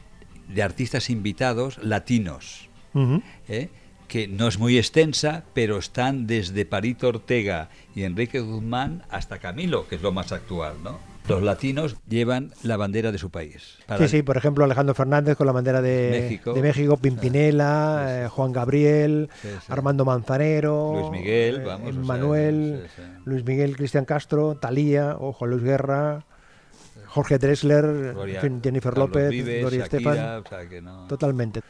de 0.48 0.62
artistas 0.62 1.10
invitados 1.10 1.78
latinos. 1.82 2.68
¿eh? 3.48 3.68
que 4.08 4.28
no 4.28 4.48
es 4.48 4.58
muy 4.58 4.78
extensa, 4.78 5.44
pero 5.52 5.78
están 5.78 6.26
desde 6.26 6.64
Parito 6.64 7.08
Ortega 7.08 7.68
y 7.94 8.04
Enrique 8.04 8.40
Guzmán 8.40 9.02
hasta 9.10 9.38
Camilo, 9.38 9.88
que 9.88 9.96
es 9.96 10.02
lo 10.02 10.12
más 10.12 10.32
actual, 10.32 10.76
¿no? 10.82 10.98
Los 11.28 11.42
latinos 11.42 11.96
llevan 12.08 12.52
la 12.62 12.76
bandera 12.76 13.10
de 13.10 13.18
su 13.18 13.30
país. 13.30 13.78
Para- 13.86 14.06
Sí, 14.06 14.18
sí, 14.18 14.22
por 14.22 14.36
ejemplo, 14.36 14.64
Alejandro 14.64 14.94
Fernández 14.94 15.36
con 15.36 15.46
la 15.46 15.52
bandera 15.52 15.82
de 15.82 16.08
México. 16.22 16.54
de 16.54 16.62
México, 16.62 16.96
Pimpinela, 16.96 18.04
Sí, 18.06 18.12
sí. 18.14 18.20
eh, 18.24 18.28
Juan 18.28 18.52
Gabriel, 18.52 19.28
Sí. 19.42 19.48
Armando 19.68 20.04
Manzanero, 20.04 20.92
Luis 21.00 21.10
Miguel, 21.10 21.56
eh, 21.56 21.64
vamos, 21.64 21.94
Manuel. 21.96 22.86
Luis 23.24 23.44
Miguel, 23.44 23.76
Cristian 23.76 24.04
Castro, 24.04 24.54
Talía, 24.54 25.16
o 25.18 25.32
Juan 25.32 25.50
Luis 25.50 25.62
Guerra, 25.64 26.24
Jorge 27.06 27.38
Dressler, 27.38 28.12
Gloria- 28.14 28.40
Jennifer 28.40 28.92
Carlos 28.92 29.08
López, 29.08 29.30
Vives, 29.30 29.60
Gloria 29.62 29.80
Shakira, 29.84 30.12
Estefan, 30.12 30.42
o 30.44 30.48
sea 30.48 30.68
que 30.68 30.80
no- 30.80 31.06
totalmente. 31.08 31.60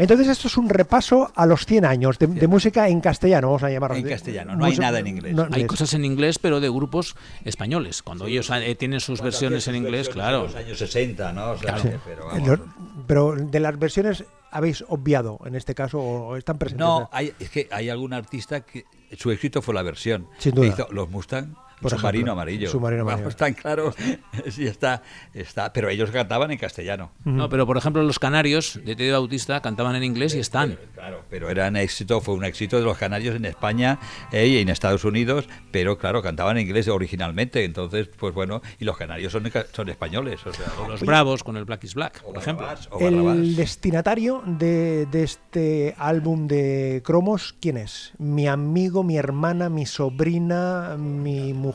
Entonces 0.00 0.28
esto 0.28 0.48
es 0.48 0.56
un 0.56 0.68
repaso 0.68 1.30
a 1.34 1.46
los 1.46 1.66
100 1.66 1.84
años 1.84 2.18
de, 2.18 2.26
de 2.26 2.46
música 2.48 2.88
en 2.88 3.00
castellano, 3.00 3.48
vamos 3.48 3.62
a 3.62 3.70
llamarlo. 3.70 3.96
En 3.96 4.08
castellano, 4.08 4.56
no 4.56 4.64
hay 4.64 4.76
nada 4.78 4.98
en 4.98 5.06
inglés. 5.06 5.34
no, 5.34 5.46
Hay 5.52 5.66
cosas 5.66 5.92
en 5.94 6.04
inglés, 6.04 6.38
pero 6.38 6.58
de 6.60 6.68
grupos 6.70 7.14
españoles. 7.44 8.02
Cuando 8.02 8.26
ellos 8.26 8.50
eh, 8.50 8.74
tienen 8.76 9.00
sus 9.00 9.20
versiones 9.20 9.68
en 9.68 9.76
inglés, 9.76 10.08
claro. 10.08 10.38
En 10.38 10.44
los 10.44 10.56
años 10.56 10.78
60, 10.78 11.32
¿no? 11.32 11.50
O 11.52 11.58
sea, 11.58 11.78
Sí. 11.78 11.88
pero, 12.04 12.26
vamos, 12.26 12.48
lo- 12.48 12.64
pero 13.06 13.34
de 13.36 13.60
las 13.60 13.78
versiones 13.78 14.24
habéis 14.50 14.84
obviado 14.88 15.38
en 15.44 15.54
este 15.54 15.74
caso 15.74 15.98
o 16.00 16.36
están 16.36 16.58
presentes. 16.58 16.86
No, 16.86 17.08
hay, 17.12 17.32
es 17.38 17.50
que 17.50 17.68
hay 17.70 17.88
algún 17.88 18.12
artista 18.12 18.62
que 18.62 18.84
su 19.16 19.30
éxito 19.30 19.62
fue 19.62 19.74
la 19.74 19.82
versión. 19.82 20.26
Sin 20.38 20.54
duda. 20.54 20.66
Que 20.74 20.82
hizo 20.82 20.92
los 20.92 21.08
Mustang, 21.10 21.54
Por 21.80 21.90
submarino 21.90 22.26
ejemplo, 22.26 22.32
amarillo. 22.32 22.70
Submarino 22.70 23.04
Vamos, 23.04 23.36
tan 23.36 23.54
claro. 23.54 23.94
sí, 24.50 24.66
está, 24.66 25.02
está. 25.34 25.72
Pero 25.72 25.88
ellos 25.88 26.10
cantaban 26.10 26.50
en 26.50 26.58
castellano. 26.58 27.12
No, 27.24 27.48
pero 27.48 27.66
por 27.66 27.76
ejemplo 27.76 28.02
los 28.02 28.18
canarios 28.18 28.80
de 28.84 28.96
Teddy 28.96 29.10
Bautista 29.10 29.60
cantaban 29.60 29.96
en 29.96 30.04
inglés 30.04 30.34
y 30.34 30.40
están. 30.40 30.78
Claro, 30.94 31.24
pero 31.30 31.50
era 31.50 31.68
un 31.68 31.76
éxito, 31.76 32.20
fue 32.20 32.34
un 32.34 32.44
éxito 32.44 32.78
de 32.78 32.84
los 32.84 32.98
canarios 32.98 33.36
en 33.36 33.44
España 33.44 33.98
eh, 34.32 34.46
y 34.46 34.58
en 34.58 34.68
Estados 34.68 35.04
Unidos, 35.04 35.48
pero 35.70 35.98
claro, 35.98 36.22
cantaban 36.22 36.58
en 36.58 36.66
inglés 36.66 36.88
originalmente, 36.88 37.64
entonces, 37.64 38.08
pues 38.08 38.34
bueno, 38.34 38.62
y 38.78 38.84
los 38.84 38.96
canarios 38.96 39.32
son, 39.32 39.50
son 39.72 39.88
españoles, 39.88 40.40
o 40.46 40.52
sea, 40.52 40.66
Los 40.88 41.00
Bravos 41.00 41.42
con 41.42 41.56
el 41.56 41.64
Black 41.64 41.84
is 41.84 41.94
Black, 41.94 42.22
por 42.22 42.36
ejemplo. 42.36 42.66
Barrabás, 42.66 42.88
o 42.90 43.08
El 43.08 43.56
destinatario 43.56 44.42
de, 44.44 45.06
de 45.06 45.22
este 45.22 45.94
álbum 45.98 46.46
de 46.46 47.02
cromos, 47.04 47.54
¿quién 47.60 47.76
es? 47.76 48.12
Mi 48.18 48.46
amigo, 48.46 49.02
mi 49.02 49.16
hermana, 49.16 49.68
mi 49.68 49.86
sobrina, 49.86 50.96
mi 50.98 51.54
mujer, 51.54 51.69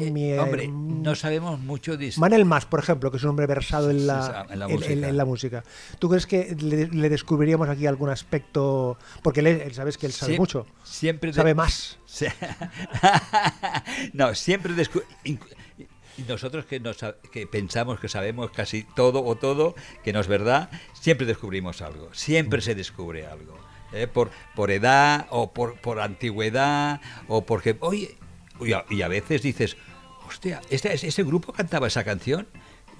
mi... 0.00 0.32
Eh, 0.32 0.38
Hombre, 0.40 0.64
herm- 0.68 1.02
no 1.02 1.14
sabemos 1.14 1.58
mucho 1.60 1.96
de 1.96 2.12
Manel 2.16 2.44
Mas, 2.44 2.64
por 2.66 2.80
ejemplo, 2.80 3.10
que 3.10 3.16
es 3.16 3.22
un 3.24 3.30
hombre 3.30 3.46
versado 3.46 3.90
en 3.90 4.06
la, 4.06 4.46
en 4.50 4.58
la 4.58 4.68
música. 4.68 4.92
en- 4.92 5.04
en 5.04 5.16
la 5.16 5.24
música. 5.24 5.64
¿Tú 5.98 6.08
crees 6.08 6.26
que 6.26 6.54
le, 6.60 6.88
le 6.88 7.08
descubriríamos 7.08 7.68
aquí 7.68 7.86
algún 7.86 8.10
aspecto? 8.10 8.96
Porque 9.22 9.40
él, 9.40 9.46
él 9.48 9.74
sabes 9.74 9.98
que 9.98 10.06
él 10.06 10.12
sabe 10.12 10.36
mucho. 10.38 10.66
Siempre 10.84 11.30
de- 11.30 11.34
Sabe 11.36 11.54
más. 11.54 11.98
No, 14.12 14.34
siempre 14.34 14.72
nosotros 16.28 16.66
que, 16.66 16.78
nos, 16.80 16.98
sa- 16.98 17.16
que 17.32 17.46
pensamos 17.46 17.98
que 17.98 18.08
sabemos 18.08 18.50
casi 18.50 18.84
todo 18.94 19.24
o 19.24 19.36
todo, 19.36 19.74
que 20.04 20.12
no 20.12 20.20
es 20.20 20.28
verdad, 20.28 20.70
siempre 20.92 21.26
descubrimos 21.26 21.80
algo, 21.82 22.10
siempre 22.12 22.60
se 22.60 22.74
descubre 22.74 23.26
algo. 23.26 23.58
¿eh? 23.92 24.06
Por, 24.06 24.30
por 24.54 24.70
edad 24.70 25.26
o 25.30 25.52
por, 25.52 25.80
por 25.80 26.00
antigüedad 26.00 27.00
o 27.28 27.44
porque, 27.46 27.76
oye, 27.80 28.16
y 28.66 29.02
a, 29.02 29.08
veces 29.08 29.42
dices, 29.42 29.76
hostia, 30.26 30.60
¿este, 30.70 30.92
ese 30.94 31.22
grupo 31.22 31.52
cantaba 31.52 31.86
esa 31.86 32.04
canción. 32.04 32.46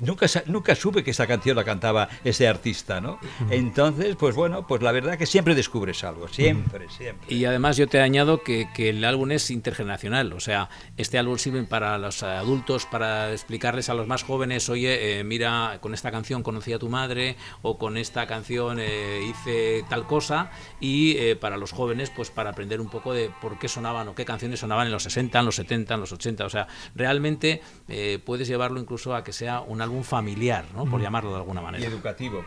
Nunca, 0.02 0.26
nunca 0.46 0.74
supe 0.74 1.02
que 1.02 1.12
esa 1.12 1.26
canción 1.26 1.56
la 1.56 1.64
cantaba 1.64 2.08
ese 2.24 2.48
artista, 2.48 3.00
¿no? 3.00 3.18
Entonces, 3.50 4.16
pues 4.16 4.34
bueno, 4.34 4.66
pues 4.66 4.82
la 4.82 4.92
verdad 4.92 5.16
que 5.16 5.26
siempre 5.26 5.54
descubres 5.54 6.04
algo, 6.04 6.28
siempre, 6.28 6.88
siempre. 6.90 7.32
Y 7.34 7.44
además 7.44 7.76
yo 7.76 7.86
te 7.86 8.00
añado 8.00 8.42
que, 8.42 8.68
que 8.74 8.90
el 8.90 9.04
álbum 9.04 9.30
es 9.30 9.50
intergeneracional, 9.50 10.32
o 10.32 10.40
sea, 10.40 10.68
este 10.96 11.18
álbum 11.18 11.38
sirve 11.38 11.62
para 11.62 11.96
los 11.98 12.22
adultos, 12.22 12.86
para 12.86 13.32
explicarles 13.32 13.88
a 13.88 13.94
los 13.94 14.06
más 14.06 14.24
jóvenes, 14.24 14.68
oye, 14.68 15.20
eh, 15.20 15.24
mira, 15.24 15.78
con 15.80 15.94
esta 15.94 16.10
canción 16.10 16.42
conocí 16.42 16.72
a 16.72 16.78
tu 16.78 16.88
madre, 16.88 17.36
o 17.62 17.78
con 17.78 17.96
esta 17.96 18.26
canción 18.26 18.78
eh, 18.80 19.20
hice 19.28 19.84
tal 19.88 20.06
cosa, 20.06 20.50
y 20.80 21.16
eh, 21.18 21.36
para 21.36 21.56
los 21.56 21.72
jóvenes, 21.72 22.10
pues 22.10 22.30
para 22.30 22.50
aprender 22.50 22.80
un 22.80 22.88
poco 22.88 23.14
de 23.14 23.30
por 23.40 23.58
qué 23.58 23.68
sonaban 23.68 24.08
o 24.08 24.14
qué 24.14 24.24
canciones 24.24 24.60
sonaban 24.60 24.86
en 24.86 24.92
los 24.92 25.04
60, 25.04 25.38
en 25.38 25.44
los 25.44 25.56
70, 25.56 25.94
en 25.94 26.00
los 26.00 26.12
80, 26.12 26.44
o 26.44 26.50
sea, 26.50 26.66
realmente 26.94 27.62
eh, 27.88 28.18
puedes 28.24 28.48
llevarlo 28.48 28.80
incluso 28.80 29.14
a 29.14 29.22
que 29.22 29.32
sea 29.32 29.60
un 29.60 29.80
álbum 29.80 29.91
familiar, 30.02 30.64
¿no? 30.74 30.84
Por 30.86 31.00
llamarlo 31.00 31.30
de 31.30 31.36
alguna 31.36 31.60
y 31.60 31.64
manera. 31.64 31.86
educativo. 31.86 32.44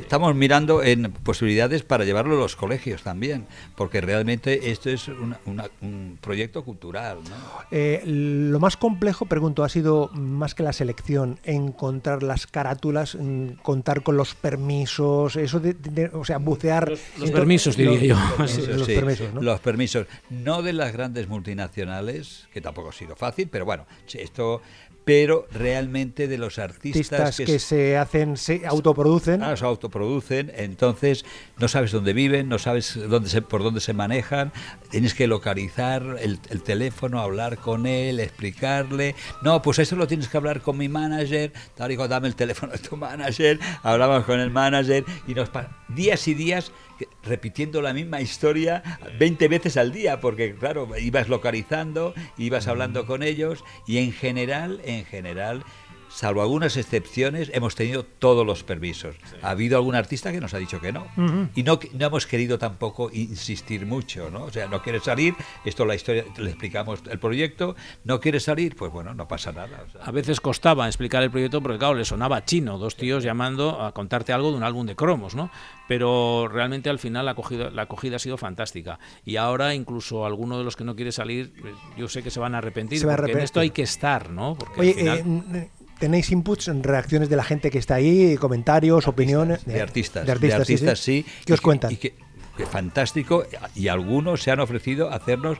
Estamos 0.00 0.34
mirando 0.34 0.82
en 0.82 1.12
posibilidades 1.12 1.82
para 1.82 2.04
llevarlo 2.04 2.36
a 2.36 2.38
los 2.40 2.56
colegios 2.56 3.02
también, 3.02 3.46
porque 3.76 4.00
realmente 4.00 4.70
esto 4.70 4.90
es 4.90 5.08
una- 5.08 5.38
una- 5.46 5.68
un 5.80 6.18
proyecto 6.20 6.64
cultural. 6.64 7.18
¿no? 7.22 7.36
Eh, 7.70 8.02
lo 8.04 8.58
más 8.60 8.76
complejo, 8.76 9.26
pregunto, 9.26 9.64
ha 9.64 9.68
sido 9.68 10.08
más 10.14 10.54
que 10.54 10.62
la 10.62 10.72
selección, 10.72 11.38
encontrar 11.44 12.22
las 12.22 12.46
carátulas, 12.46 13.14
mm, 13.14 13.60
contar 13.62 14.02
con 14.02 14.16
los 14.16 14.34
permisos, 14.34 15.36
eso 15.36 15.60
de, 15.60 15.74
de- 15.74 16.06
o 16.12 16.24
sea, 16.24 16.38
bucear. 16.38 16.90
Los- 17.18 17.30
permisos, 17.30 17.76
diría 17.76 18.00
yo. 18.00 18.16
Los, 18.38 18.50
Sí, 18.58 18.66
los 18.66 18.86
Sí, 18.86 18.94
permisos, 18.94 19.34
¿no? 19.34 19.42
los 19.42 19.60
permisos. 19.60 20.06
No 20.30 20.62
de 20.62 20.72
las 20.72 20.92
grandes 20.92 21.28
multinacionales, 21.28 22.48
que 22.52 22.60
tampoco 22.60 22.88
ha 22.88 22.92
sido 22.92 23.14
fácil, 23.16 23.48
pero 23.50 23.64
bueno, 23.64 23.86
esto, 24.12 24.62
pero 25.08 25.46
realmente 25.50 26.28
de 26.28 26.36
los 26.36 26.58
artistas, 26.58 27.12
Artistas 27.20 27.36
que, 27.38 27.54
s- 27.56 27.58
se 27.60 27.96
hacen, 27.96 28.36
se 28.36 28.66
autoproducen. 28.66 29.42
Ah, 29.42 29.56
se 29.56 29.64
autoproducen, 29.64 30.52
entonces 30.54 31.24
no 31.58 31.66
sabes 31.66 31.92
dónde 31.92 32.12
viven, 32.12 32.48
no 32.50 32.58
sabes 32.58 32.98
dónde 33.08 33.30
se, 33.30 33.40
por 33.40 33.62
dónde 33.62 33.80
se 33.80 33.94
manejan, 33.94 34.52
tienes 34.90 35.14
que 35.14 35.26
localizar 35.26 36.16
el, 36.20 36.38
el 36.50 36.62
teléfono, 36.62 37.20
hablar 37.20 37.56
con 37.56 37.86
él, 37.86 38.20
explicarle. 38.20 39.14
No, 39.42 39.62
pues 39.62 39.78
eso 39.78 39.96
lo 39.96 40.06
tienes 40.06 40.28
que 40.28 40.36
hablar 40.36 40.60
con 40.60 40.76
mi 40.76 40.88
manager, 40.88 41.52
tal 41.74 41.90
y 41.92 41.96
cual, 41.96 42.10
dame 42.10 42.28
el 42.28 42.34
teléfono 42.36 42.72
de 42.72 42.78
tu 42.78 42.96
manager, 42.98 43.58
hablamos 43.82 44.24
con 44.26 44.40
el 44.40 44.50
manager 44.50 45.04
y 45.26 45.34
nos 45.34 45.48
días 45.88 46.28
y 46.28 46.34
días 46.34 46.70
que- 46.70 46.87
repitiendo 47.22 47.82
la 47.82 47.92
misma 47.92 48.20
historia 48.20 48.82
20 49.18 49.48
veces 49.48 49.76
al 49.76 49.92
día, 49.92 50.20
porque 50.20 50.54
claro, 50.54 50.88
ibas 50.98 51.28
localizando, 51.28 52.14
ibas 52.36 52.68
hablando 52.68 53.06
con 53.06 53.22
ellos 53.22 53.64
y 53.86 53.98
en 53.98 54.12
general, 54.12 54.80
en 54.84 55.04
general, 55.04 55.64
salvo 56.10 56.42
algunas 56.42 56.76
excepciones, 56.76 57.50
hemos 57.54 57.74
tenido 57.74 58.04
todos 58.04 58.44
los 58.46 58.64
permisos. 58.64 59.16
Ha 59.42 59.50
habido 59.50 59.76
algún 59.76 59.94
artista 59.94 60.32
que 60.32 60.40
nos 60.40 60.54
ha 60.54 60.58
dicho 60.58 60.80
que 60.80 60.92
no. 60.92 61.06
Y 61.54 61.62
no, 61.62 61.78
no 61.92 62.06
hemos 62.06 62.26
querido 62.26 62.58
tampoco 62.58 63.10
insistir 63.12 63.86
mucho, 63.86 64.30
¿no? 64.30 64.44
O 64.44 64.50
sea, 64.50 64.66
no 64.68 64.82
quiere 64.82 65.00
salir, 65.00 65.34
esto 65.64 65.84
la 65.84 65.94
historia, 65.94 66.24
le 66.38 66.50
explicamos 66.50 67.02
el 67.10 67.18
proyecto, 67.18 67.76
no 68.04 68.20
quiere 68.20 68.40
salir, 68.40 68.76
pues 68.76 68.92
bueno, 68.92 69.14
no 69.14 69.28
pasa 69.28 69.52
nada. 69.52 69.84
o 69.86 69.90
sea. 69.90 70.02
A 70.02 70.10
veces 70.10 70.40
costaba 70.40 70.86
explicar 70.86 71.22
el 71.22 71.30
proyecto 71.30 71.60
porque, 71.62 71.78
claro, 71.78 71.94
le 71.94 72.04
sonaba 72.04 72.44
chino, 72.44 72.78
dos 72.78 72.96
tíos 72.96 73.22
llamando 73.22 73.80
a 73.82 73.92
contarte 73.92 74.32
algo 74.32 74.50
de 74.50 74.56
un 74.56 74.62
álbum 74.62 74.86
de 74.86 74.96
cromos, 74.96 75.34
¿no? 75.34 75.50
Pero 75.86 76.48
realmente 76.48 76.90
al 76.90 76.98
final 76.98 77.24
la 77.24 77.32
acogida, 77.32 77.70
la 77.70 77.82
acogida 77.82 78.16
ha 78.16 78.18
sido 78.18 78.36
fantástica. 78.36 78.98
Y 79.24 79.36
ahora 79.36 79.74
incluso 79.74 80.26
alguno 80.26 80.58
de 80.58 80.64
los 80.64 80.76
que 80.76 80.84
no 80.84 80.94
quiere 80.96 81.12
salir, 81.12 81.52
eh, 81.64 81.72
yo 81.96 82.08
sé 82.08 82.22
que 82.22 82.30
se 82.30 82.40
van 82.40 82.54
a 82.54 82.58
arrepentir, 82.58 82.98
Se 83.00 83.06
va 83.06 83.14
a 83.14 83.16
porque 83.16 83.32
en 83.32 83.38
esto 83.40 83.60
hay 83.60 83.68
arrepentir. 83.68 83.74
que 83.74 83.82
estar, 83.90 84.30
¿no? 84.30 84.54
Porque 84.58 84.80
Oye, 84.80 85.10
al 85.10 85.18
final... 85.22 85.56
eh, 85.56 85.70
¿tenéis 85.98 86.30
inputs, 86.30 86.70
reacciones 86.82 87.28
de 87.28 87.36
la 87.36 87.44
gente 87.44 87.70
que 87.70 87.78
está 87.78 87.96
ahí, 87.96 88.36
comentarios, 88.36 89.08
opiniones? 89.08 89.64
de 89.64 89.80
artistas, 89.80 90.26
De 90.26 90.32
artistas, 90.32 90.98
sí, 90.98 91.24
sí. 91.24 91.26
¿Qué 91.44 91.52
os 91.52 91.60
cuentan? 91.60 91.92
Y 91.92 91.96
que, 91.96 92.14
que 92.56 92.66
fantástico, 92.66 93.44
y 93.74 93.88
algunos 93.88 94.42
se 94.42 94.50
han 94.50 94.60
ofrecido 94.60 95.10
a 95.10 95.16
hacernos 95.16 95.58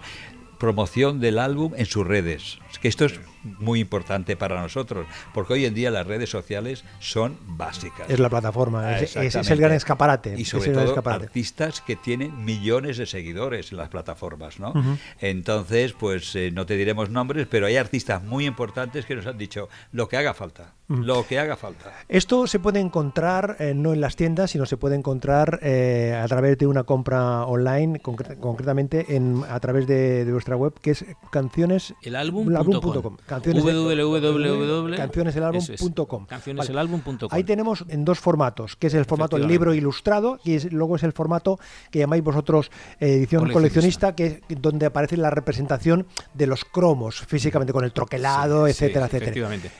promoción 0.59 1.21
del 1.21 1.39
álbum 1.39 1.73
en 1.77 1.87
sus 1.87 2.07
redes. 2.07 2.59
Es 2.71 2.79
que 2.79 2.89
esto 2.89 3.05
es 3.05 3.21
muy 3.45 3.81
importante 3.81 4.37
para 4.37 4.61
nosotros, 4.61 5.07
porque 5.35 5.53
hoy 5.55 5.65
en 5.67 5.75
día 5.75 5.91
las 5.91 6.07
redes 6.07 6.31
sociales 6.31 6.85
son 7.01 7.37
básicas. 7.47 8.09
Es 8.11 8.19
la 8.19 8.29
plataforma, 8.29 8.99
es, 8.99 9.17
es- 9.17 9.35
es 9.37 9.51
el 9.51 9.59
gran 9.61 9.73
escaparate. 9.73 10.35
Y 10.39 10.45
sobre 10.45 10.71
todo 10.73 10.85
escaparate. 10.85 11.25
artistas 11.27 11.81
que 11.81 11.97
tienen 11.97 12.45
millones 12.45 12.97
de 12.99 13.07
seguidores 13.07 13.73
en 13.73 13.79
las 13.79 13.89
plataformas, 13.89 14.59
¿no? 14.61 14.73
Entonces, 15.21 15.93
pues 15.93 16.35
eh, 16.37 16.51
no 16.53 16.67
te 16.67 16.77
diremos 16.77 17.11
nombres, 17.11 17.47
pero 17.51 17.67
hay 17.67 17.77
artistas 17.77 18.23
muy 18.23 18.47
importantes 18.47 19.05
que 19.07 19.15
nos 19.15 19.27
han 19.27 19.39
dicho 19.39 19.69
lo 19.93 20.09
que 20.09 20.17
haga 20.17 20.35
falta, 20.35 20.75
lo 20.89 21.27
que 21.27 21.39
haga 21.39 21.57
falta. 21.57 21.93
Esto 22.09 22.47
se 22.47 22.59
puede 22.59 22.81
encontrar 22.81 23.57
eh, 23.59 23.75
no 23.75 23.93
en 23.93 24.01
las 24.01 24.17
tiendas, 24.17 24.51
sino 24.53 24.67
se 24.67 24.77
puede 24.77 24.97
encontrar 24.97 25.59
eh, 25.63 26.19
a 26.21 26.27
través 26.29 26.57
de 26.59 26.67
una 26.67 26.85
compra 26.85 27.45
online, 27.45 28.01
concre- 28.01 28.39
concretamente 28.39 29.17
en, 29.17 29.43
a 29.49 29.59
través 29.61 29.87
de, 29.87 30.25
de 30.25 30.33
vuestra 30.33 30.57
web, 30.57 30.73
que 30.81 30.93
es 30.93 31.05
canciones 31.31 31.95
El 32.03 32.17
álbum 32.17 32.55
álbum.com. 32.57 33.17
Canciones 33.29 33.63
cancioneselalbum.com. 34.97 36.27
Ahí 37.31 37.45
tenemos 37.45 37.85
en 37.89 38.05
dos 38.05 38.19
formatos, 38.19 38.75
que 38.77 38.87
es 38.89 38.95
el 38.95 39.05
formato 39.05 39.37
el 39.37 39.47
libro 39.47 39.75
ilustrado 39.75 40.39
y 40.45 40.55
es- 40.55 40.73
luego 40.73 40.97
es 40.97 41.03
el 41.03 41.13
formato 41.13 41.59
que 41.91 42.01
llamáis 42.01 42.23
vosotros 42.25 42.71
eh, 43.01 43.15
edición 43.15 43.43
Coleccionista. 43.53 44.13
coleccionista, 44.13 44.15
que 44.17 44.55
es 44.55 44.61
donde 44.63 44.87
aparece 44.87 45.17
la 45.17 45.31
representación 45.31 46.07
de 46.35 46.47
los 46.47 46.65
cromos 46.65 47.21
físicamente 47.21 47.73
con 47.73 47.85
el 47.85 47.93
troquelado, 47.93 48.67
Sí, 48.67 48.73
sí, 48.73 48.85
etcétera, 48.85 49.07
etcétera. 49.07 49.25
Efectivamente. 49.31 49.71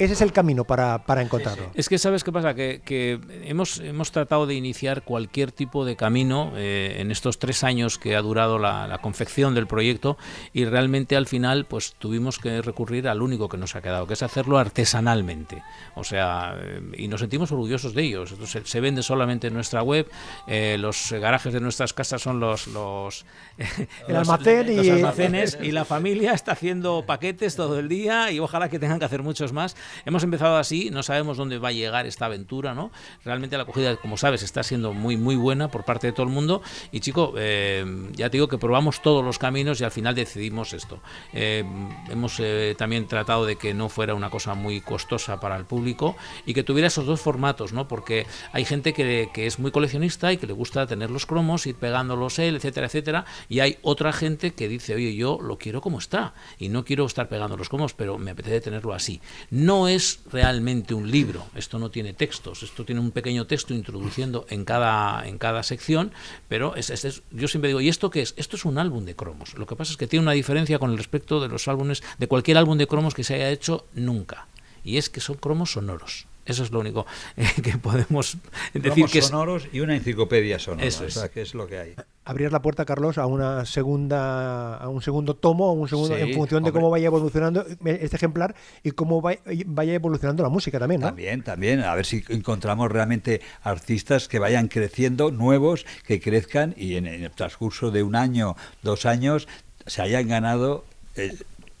Ese 0.00 0.14
es 0.14 0.20
el 0.22 0.32
camino 0.32 0.64
para, 0.64 1.04
para 1.04 1.22
encontrarlo. 1.22 1.70
Es 1.74 1.88
que 1.88 1.98
sabes 1.98 2.24
qué 2.24 2.32
pasa, 2.32 2.54
que, 2.54 2.80
que 2.84 3.20
hemos, 3.44 3.78
hemos 3.80 4.10
tratado 4.12 4.46
de 4.46 4.54
iniciar 4.54 5.02
cualquier 5.02 5.52
tipo 5.52 5.84
de 5.84 5.94
camino 5.94 6.52
eh, 6.56 6.96
en 6.98 7.10
estos 7.10 7.38
tres 7.38 7.62
años 7.64 7.98
que 7.98 8.16
ha 8.16 8.22
durado 8.22 8.58
la, 8.58 8.88
la 8.88 8.98
confección 8.98 9.54
del 9.54 9.66
proyecto 9.66 10.16
y 10.52 10.64
realmente 10.64 11.16
al 11.16 11.26
final 11.26 11.66
pues 11.66 11.94
tuvimos 11.98 12.38
que 12.38 12.62
recurrir 12.62 13.08
al 13.08 13.20
único 13.20 13.48
que 13.48 13.58
nos 13.58 13.76
ha 13.76 13.82
quedado, 13.82 14.06
que 14.06 14.14
es 14.14 14.22
hacerlo 14.22 14.58
artesanalmente. 14.58 15.62
O 15.94 16.02
sea, 16.04 16.54
eh, 16.58 16.80
y 16.96 17.06
nos 17.08 17.20
sentimos 17.20 17.52
orgullosos 17.52 17.92
de 17.94 18.02
ellos. 18.02 18.34
Se, 18.46 18.64
se 18.64 18.80
vende 18.80 19.02
solamente 19.02 19.48
en 19.48 19.54
nuestra 19.54 19.82
web, 19.82 20.08
eh, 20.46 20.76
los 20.78 21.12
garajes 21.12 21.52
de 21.52 21.60
nuestras 21.60 21.92
casas 21.92 22.22
son 22.22 22.40
los... 22.40 22.66
los 22.68 23.26
El 24.08 24.14
los- 24.14 24.28
almacén 24.28 24.76
los 24.76 24.86
y- 24.86 24.90
almacenes 24.90 25.58
y 25.60 25.72
la 25.72 25.84
familia 25.84 26.32
está 26.32 26.52
haciendo 26.52 27.04
paquetes 27.06 27.54
todo 27.54 27.78
el 27.78 27.88
día 27.88 28.30
y 28.32 28.38
ojalá 28.40 28.68
que 28.70 28.78
tengan 28.78 28.98
que 28.98 29.04
hacer 29.04 29.22
muchos 29.22 29.52
más. 29.52 29.76
Hemos 30.04 30.22
empezado 30.22 30.56
así, 30.56 30.90
no 30.90 31.02
sabemos 31.02 31.36
dónde 31.36 31.58
va 31.58 31.68
a 31.68 31.72
llegar 31.72 32.06
esta 32.06 32.26
aventura, 32.26 32.74
¿no? 32.74 32.90
Realmente 33.24 33.56
la 33.56 33.64
acogida, 33.64 33.96
como 33.96 34.16
sabes, 34.16 34.42
está 34.42 34.62
siendo 34.62 34.92
muy, 34.92 35.16
muy 35.16 35.36
buena 35.36 35.68
por 35.68 35.84
parte 35.84 36.06
de 36.08 36.12
todo 36.12 36.24
el 36.24 36.32
mundo. 36.32 36.62
Y 36.92 37.00
chico, 37.00 37.34
eh, 37.36 37.84
ya 38.12 38.30
te 38.30 38.36
digo 38.36 38.48
que 38.48 38.58
probamos 38.58 39.02
todos 39.02 39.24
los 39.24 39.38
caminos 39.38 39.80
y 39.80 39.84
al 39.84 39.90
final 39.90 40.14
decidimos 40.14 40.72
esto. 40.72 41.00
Eh, 41.32 41.64
hemos 42.08 42.38
eh, 42.40 42.74
también 42.76 43.06
tratado 43.06 43.46
de 43.46 43.56
que 43.56 43.74
no 43.74 43.88
fuera 43.88 44.14
una 44.14 44.30
cosa 44.30 44.54
muy 44.54 44.80
costosa 44.80 45.40
para 45.40 45.56
el 45.56 45.64
público 45.64 46.16
y 46.46 46.54
que 46.54 46.62
tuviera 46.62 46.88
esos 46.88 47.06
dos 47.06 47.20
formatos, 47.20 47.72
¿no? 47.72 47.88
Porque 47.88 48.26
hay 48.52 48.64
gente 48.64 48.92
que, 48.92 49.30
es 49.34 49.58
muy 49.58 49.70
coleccionista 49.70 50.32
y 50.32 50.36
que 50.36 50.46
le 50.46 50.52
gusta 50.52 50.86
tener 50.86 51.10
los 51.10 51.26
cromos, 51.26 51.66
ir 51.66 51.76
pegándolos 51.76 52.38
él, 52.38 52.56
etcétera, 52.56 52.86
etcétera. 52.86 53.24
Y 53.48 53.60
hay 53.60 53.78
otra 53.82 54.12
gente 54.12 54.52
que 54.52 54.68
dice, 54.68 54.94
oye, 54.94 55.14
yo 55.14 55.38
lo 55.40 55.58
quiero 55.58 55.80
como 55.80 55.98
está 55.98 56.34
y 56.58 56.68
no 56.68 56.84
quiero 56.84 57.06
estar 57.06 57.28
pegando 57.28 57.56
los 57.56 57.68
cromos, 57.68 57.94
pero 57.94 58.18
me 58.18 58.32
apetece 58.32 58.60
tenerlo 58.60 58.92
así. 58.92 59.20
No 59.50 59.69
es 59.88 60.20
realmente 60.30 60.94
un 60.94 61.10
libro, 61.10 61.46
esto 61.54 61.78
no 61.78 61.90
tiene 61.90 62.12
textos, 62.14 62.62
esto 62.62 62.84
tiene 62.84 63.00
un 63.00 63.10
pequeño 63.10 63.46
texto 63.46 63.74
introduciendo 63.74 64.46
en 64.48 64.64
cada, 64.64 65.26
en 65.26 65.38
cada 65.38 65.62
sección, 65.62 66.12
pero 66.48 66.76
es- 66.76 66.90
es- 66.90 67.22
yo 67.30 67.48
siempre 67.48 67.68
digo, 67.68 67.80
¿y 67.80 67.88
esto 67.88 68.10
qué 68.10 68.22
es? 68.22 68.34
Esto 68.36 68.56
es 68.56 68.64
un 68.64 68.78
álbum 68.78 69.04
de 69.04 69.16
cromos. 69.16 69.54
Lo 69.54 69.66
que 69.66 69.76
pasa 69.76 69.92
es 69.92 69.96
que 69.96 70.06
tiene 70.06 70.22
una 70.24 70.32
diferencia 70.32 70.78
con 70.78 70.90
el 70.90 70.98
respecto 70.98 71.40
de 71.40 71.48
los 71.48 71.68
álbumes, 71.68 72.02
de 72.18 72.26
cualquier 72.28 72.58
álbum 72.58 72.78
de 72.78 72.86
cromos 72.86 73.14
que 73.14 73.24
se 73.24 73.34
haya 73.34 73.50
hecho 73.50 73.86
nunca, 73.94 74.46
y 74.84 74.96
es 74.96 75.10
que 75.10 75.20
son 75.20 75.36
cromos 75.36 75.72
sonoros. 75.72 76.26
Eso 76.50 76.62
es 76.64 76.70
lo 76.70 76.80
único 76.80 77.06
eh, 77.36 77.46
que 77.62 77.78
podemos 77.78 78.36
decir 78.74 78.92
Cromos 78.92 79.10
que 79.12 79.18
es, 79.20 79.26
sonoros 79.26 79.68
y 79.72 79.80
una 79.80 79.94
enciclopedia 79.96 80.58
sonora, 80.58 80.86
Eso 80.86 81.04
o 81.04 81.06
es. 81.06 81.14
sea, 81.14 81.28
que 81.28 81.42
es 81.42 81.54
lo 81.54 81.66
que 81.66 81.78
hay. 81.78 81.94
Abrir 82.24 82.52
la 82.52 82.60
puerta, 82.62 82.84
Carlos, 82.84 83.18
a 83.18 83.26
una 83.26 83.64
segunda, 83.64 84.76
a 84.76 84.88
un 84.88 85.02
segundo 85.02 85.34
tomo, 85.34 85.68
a 85.68 85.72
un 85.72 85.88
segundo, 85.88 86.14
Sí, 86.16 86.22
en 86.22 86.34
función 86.34 86.62
de 86.62 86.68
hombre. 86.68 86.80
cómo 86.80 86.90
vaya 86.90 87.06
evolucionando 87.06 87.64
este 87.84 88.16
ejemplar 88.16 88.54
y 88.82 88.90
cómo 88.92 89.20
vaya, 89.20 89.40
vaya 89.66 89.94
evolucionando 89.94 90.42
la 90.42 90.48
música 90.48 90.78
también, 90.78 91.00
¿no? 91.00 91.06
También, 91.08 91.42
también, 91.42 91.80
a 91.80 91.94
ver 91.94 92.06
si 92.06 92.22
encontramos 92.28 92.90
realmente 92.90 93.40
artistas 93.62 94.28
que 94.28 94.38
vayan 94.38 94.68
creciendo, 94.68 95.30
nuevos, 95.30 95.86
que 96.06 96.20
crezcan 96.20 96.74
y 96.76 96.96
en, 96.96 97.06
en 97.06 97.24
el 97.24 97.30
transcurso 97.30 97.90
de 97.90 98.02
un 98.02 98.14
año, 98.14 98.54
dos 98.82 99.06
años, 99.06 99.48
se 99.86 100.02
hayan 100.02 100.28
ganado 100.28 100.84
eh, 101.16 101.34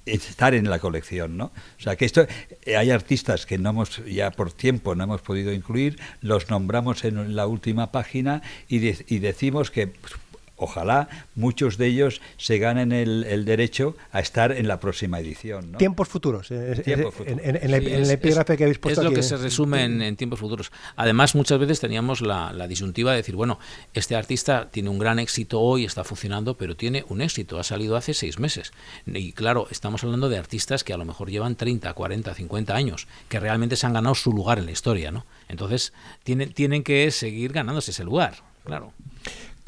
estar 0.06 0.54
en 0.54 0.68
la 0.68 0.78
colección, 0.78 1.36
¿no? 1.36 1.46
O 1.46 1.82
sea, 1.82 1.96
que 1.96 2.04
esto, 2.04 2.26
eh, 2.62 2.76
hay 2.76 2.90
artistas 2.90 3.46
que 3.46 3.58
no 3.58 3.70
hemos, 3.70 4.04
ya 4.06 4.30
por 4.30 4.52
tiempo 4.52 4.94
no 4.94 5.04
hemos 5.04 5.20
podido 5.22 5.52
incluir, 5.52 5.98
los 6.20 6.50
nombramos 6.50 7.04
en 7.04 7.36
la 7.36 7.46
última 7.46 7.92
página 7.92 8.42
y, 8.68 8.76
y 9.14 9.18
decimos 9.18 9.70
que 9.70 9.88
pues, 9.88 10.14
ojalá 10.60 11.08
muchos 11.34 11.76
de 11.78 11.86
ellos 11.86 12.20
se 12.36 12.58
ganen 12.58 12.92
el, 12.92 13.24
el 13.24 13.44
derecho 13.44 13.96
a 14.12 14.20
estar 14.20 14.52
en 14.52 14.68
la 14.68 14.78
próxima 14.78 15.18
edición, 15.18 15.72
¿no? 15.72 15.78
Tiempos 15.78 16.08
futuros. 16.08 16.50
eh, 16.50 16.72
es- 16.72 16.82
Tiempos 16.82 17.12
es- 17.14 17.18
futuros. 17.18 17.40
En, 17.44 17.56
en- 17.56 17.62
en 17.64 17.74
el, 17.74 17.80
Sí, 17.82 17.88
en 17.88 17.94
el 17.96 18.02
es- 18.02 18.10
epígrafe 18.10 18.52
es- 18.52 18.56
que 18.58 18.64
habéis 18.64 18.78
puesto 18.78 19.00
Es 19.00 19.04
lo 19.04 19.10
aquí, 19.10 19.14
que 19.14 19.20
¿eh? 19.20 19.28
se 19.28 19.36
resume 19.36 19.84
en, 19.84 20.02
en 20.02 20.16
tiempos 20.16 20.38
futuros. 20.40 20.70
Además, 20.96 21.34
muchas 21.34 21.58
veces 21.58 21.80
teníamos 21.80 22.20
la, 22.20 22.52
la 22.52 22.68
disyuntiva 22.68 23.10
de 23.12 23.16
decir, 23.18 23.34
bueno, 23.36 23.58
este 23.94 24.14
artista 24.16 24.68
tiene 24.70 24.90
un 24.90 24.98
gran 24.98 25.18
éxito 25.18 25.60
hoy, 25.60 25.84
está 25.84 26.04
funcionando, 26.04 26.56
pero 26.56 26.76
tiene 26.76 27.04
un 27.08 27.20
éxito, 27.22 27.58
ha 27.58 27.64
salido 27.64 27.96
hace 27.96 28.14
seis 28.14 28.38
meses. 28.38 28.72
Y 29.06 29.32
claro, 29.32 29.66
estamos 29.70 30.04
hablando 30.04 30.28
de 30.28 30.38
artistas 30.38 30.84
que 30.84 30.92
a 30.92 30.96
lo 30.98 31.04
mejor 31.04 31.30
llevan 31.30 31.56
30, 31.56 31.92
40, 31.94 32.34
50 32.34 32.74
años, 32.74 33.06
que 33.28 33.40
realmente 33.40 33.76
se 33.76 33.86
han 33.86 33.92
ganado 33.94 34.14
su 34.14 34.32
lugar 34.32 34.58
en 34.58 34.66
la 34.66 34.72
historia, 34.72 35.10
¿no? 35.10 35.24
Entonces, 35.48 35.92
tienen, 36.22 36.52
tienen 36.52 36.82
que 36.82 37.10
seguir 37.10 37.52
ganándose 37.52 37.90
ese 37.92 38.04
lugar, 38.04 38.34
claro. 38.64 38.92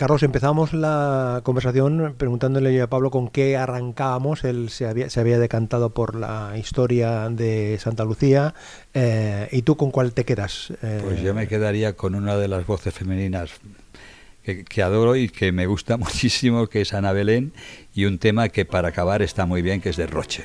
Carlos, 0.02 0.24
empezamos 0.24 0.72
la 0.72 1.42
conversación 1.44 2.16
preguntándole 2.18 2.80
a 2.82 2.88
Pablo 2.88 3.12
con 3.12 3.28
qué 3.28 3.56
arrancábamos. 3.56 4.42
Él 4.42 4.68
se 4.68 4.88
había, 4.88 5.08
se 5.08 5.20
había 5.20 5.38
decantado 5.38 5.90
por 5.90 6.16
la 6.16 6.54
historia 6.58 7.28
de 7.28 7.78
Santa 7.80 8.04
Lucía. 8.04 8.52
eh, 8.94 9.48
¿Y 9.52 9.62
tú 9.62 9.76
con 9.76 9.92
cuál 9.92 10.12
te 10.12 10.24
quedas? 10.24 10.72
Eh, 10.82 11.00
Pues 11.04 11.22
yo 11.22 11.34
me 11.34 11.46
quedaría 11.46 11.92
con 11.94 12.16
una 12.16 12.36
de 12.36 12.48
las 12.48 12.66
voces 12.66 12.92
femeninas 12.92 13.52
que, 14.42 14.64
que 14.64 14.82
adoro 14.82 15.14
y 15.14 15.28
que 15.28 15.52
me 15.52 15.66
gusta 15.66 15.96
muchísimo, 15.98 16.66
que 16.66 16.80
es 16.80 16.92
Ana 16.94 17.12
Belén, 17.12 17.52
y 17.94 18.06
un 18.06 18.18
tema 18.18 18.48
que 18.48 18.64
para 18.64 18.88
acabar 18.88 19.22
está 19.22 19.46
muy 19.46 19.62
bien, 19.62 19.80
que 19.80 19.90
es 19.90 19.96
de 19.96 20.08
Roche. 20.08 20.42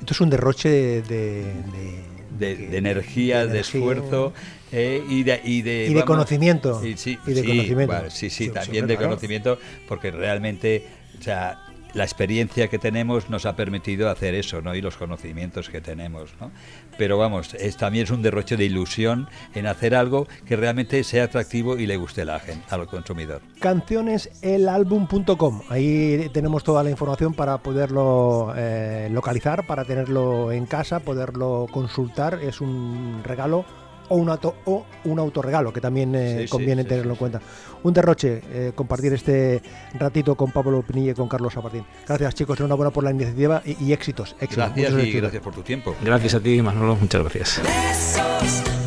Esto 0.00 0.14
es 0.14 0.20
un 0.20 0.30
derroche 0.30 0.68
de... 0.68 1.02
de- 1.02 1.42
De, 1.54 2.15
de 2.38 2.76
energía, 2.76 3.46
de, 3.46 3.60
esfuerzo 3.60 4.32
eh, 4.72 5.02
y 5.08 5.22
de, 5.22 5.40
y 5.44 5.62
de, 5.62 5.86
Y 5.88 6.02
conocimiento. 6.02 6.84
y 6.84 6.96
sí, 6.96 7.18
Y 7.26 7.32
de 7.32 7.40
sí, 7.40 7.46
conocimiento. 7.46 7.86
bueno, 7.94 8.10
sí, 8.10 8.30
sí, 8.30 8.44
Sí, 8.46 8.50
también 8.50 8.86
de 8.86 8.94
claro. 8.96 9.10
conocimiento, 9.10 9.58
porque 9.88 10.10
realmente, 10.10 10.86
o 11.18 11.22
sea, 11.22 11.65
la 11.96 12.04
experiencia 12.04 12.68
que 12.68 12.78
tenemos 12.78 13.30
nos 13.30 13.46
ha 13.46 13.56
permitido 13.56 14.10
hacer 14.10 14.34
eso, 14.34 14.60
¿no? 14.60 14.74
Y 14.74 14.82
los 14.82 14.98
conocimientos 14.98 15.70
que 15.70 15.80
tenemos, 15.80 16.34
¿no? 16.38 16.52
Pero 16.98 17.16
vamos, 17.16 17.56
también 17.78 18.04
es 18.04 18.10
un 18.10 18.20
derroche 18.20 18.58
de 18.58 18.66
ilusión 18.66 19.28
en 19.54 19.66
hacer 19.66 19.94
algo 19.94 20.28
que 20.44 20.56
realmente 20.56 21.02
sea 21.04 21.24
atractivo 21.24 21.78
y 21.78 21.86
le 21.86 21.96
guste 21.96 22.20
a 22.22 22.26
la 22.26 22.38
gente, 22.38 22.66
al 22.68 22.86
consumidor. 22.86 23.40
Cancioneselalbum.com. 23.60 25.62
Ahí 25.70 26.28
tenemos 26.34 26.64
toda 26.64 26.84
la 26.84 26.90
información 26.90 27.32
para 27.32 27.56
poderlo 27.58 28.52
eh, 28.54 29.08
localizar, 29.10 29.66
para 29.66 29.86
tenerlo 29.86 30.52
en 30.52 30.66
casa, 30.66 31.00
poderlo 31.00 31.66
consultar. 31.72 32.40
Es 32.42 32.60
un 32.60 33.22
regalo 33.24 33.64
o 34.08 34.16
un, 34.16 34.28
auto, 34.28 34.54
o 34.64 34.84
un 35.04 35.18
autorregalo, 35.18 35.72
que 35.72 35.80
también 35.80 36.14
eh, 36.14 36.42
Sí, 36.42 36.48
conviene 36.48 36.82
sí, 36.82 36.88
tenerlo 36.88 37.12
sí, 37.12 37.14
en 37.14 37.18
cuenta. 37.18 37.40
Un 37.82 37.92
derroche, 37.92 38.42
eh, 38.52 38.72
compartir 38.74 39.12
este 39.12 39.62
ratito 39.98 40.34
con 40.34 40.50
Pablo 40.52 40.82
Pinilla 40.82 41.12
y 41.12 41.14
con 41.14 41.28
Carlos 41.28 41.52
Sapartín. 41.54 41.84
Gracias 42.06 42.34
chicos, 42.34 42.58
enhorabuena 42.60 42.90
por 42.90 43.04
la 43.04 43.10
iniciativa 43.10 43.62
y, 43.64 43.84
y 43.84 43.92
éxitos. 43.92 44.32
éxitos, 44.40 44.56
Gracias 44.56 44.90
muchos 44.90 44.98
y 44.98 45.00
éxitos. 45.08 45.20
gracias 45.22 45.42
por 45.42 45.54
tu 45.54 45.62
tiempo. 45.62 45.94
Gracias 46.02 46.34
a 46.34 46.40
ti, 46.40 46.60
Manolo, 46.62 46.96
muchas 46.96 47.22
gracias. 47.22 48.85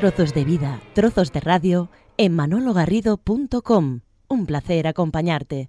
Trozos 0.00 0.32
de 0.32 0.46
vida, 0.46 0.80
trozos 0.94 1.30
de 1.30 1.40
radio 1.40 1.90
en 2.16 2.34
manologarrido.com. 2.34 4.00
Un 4.28 4.46
placer 4.46 4.86
acompañarte. 4.86 5.68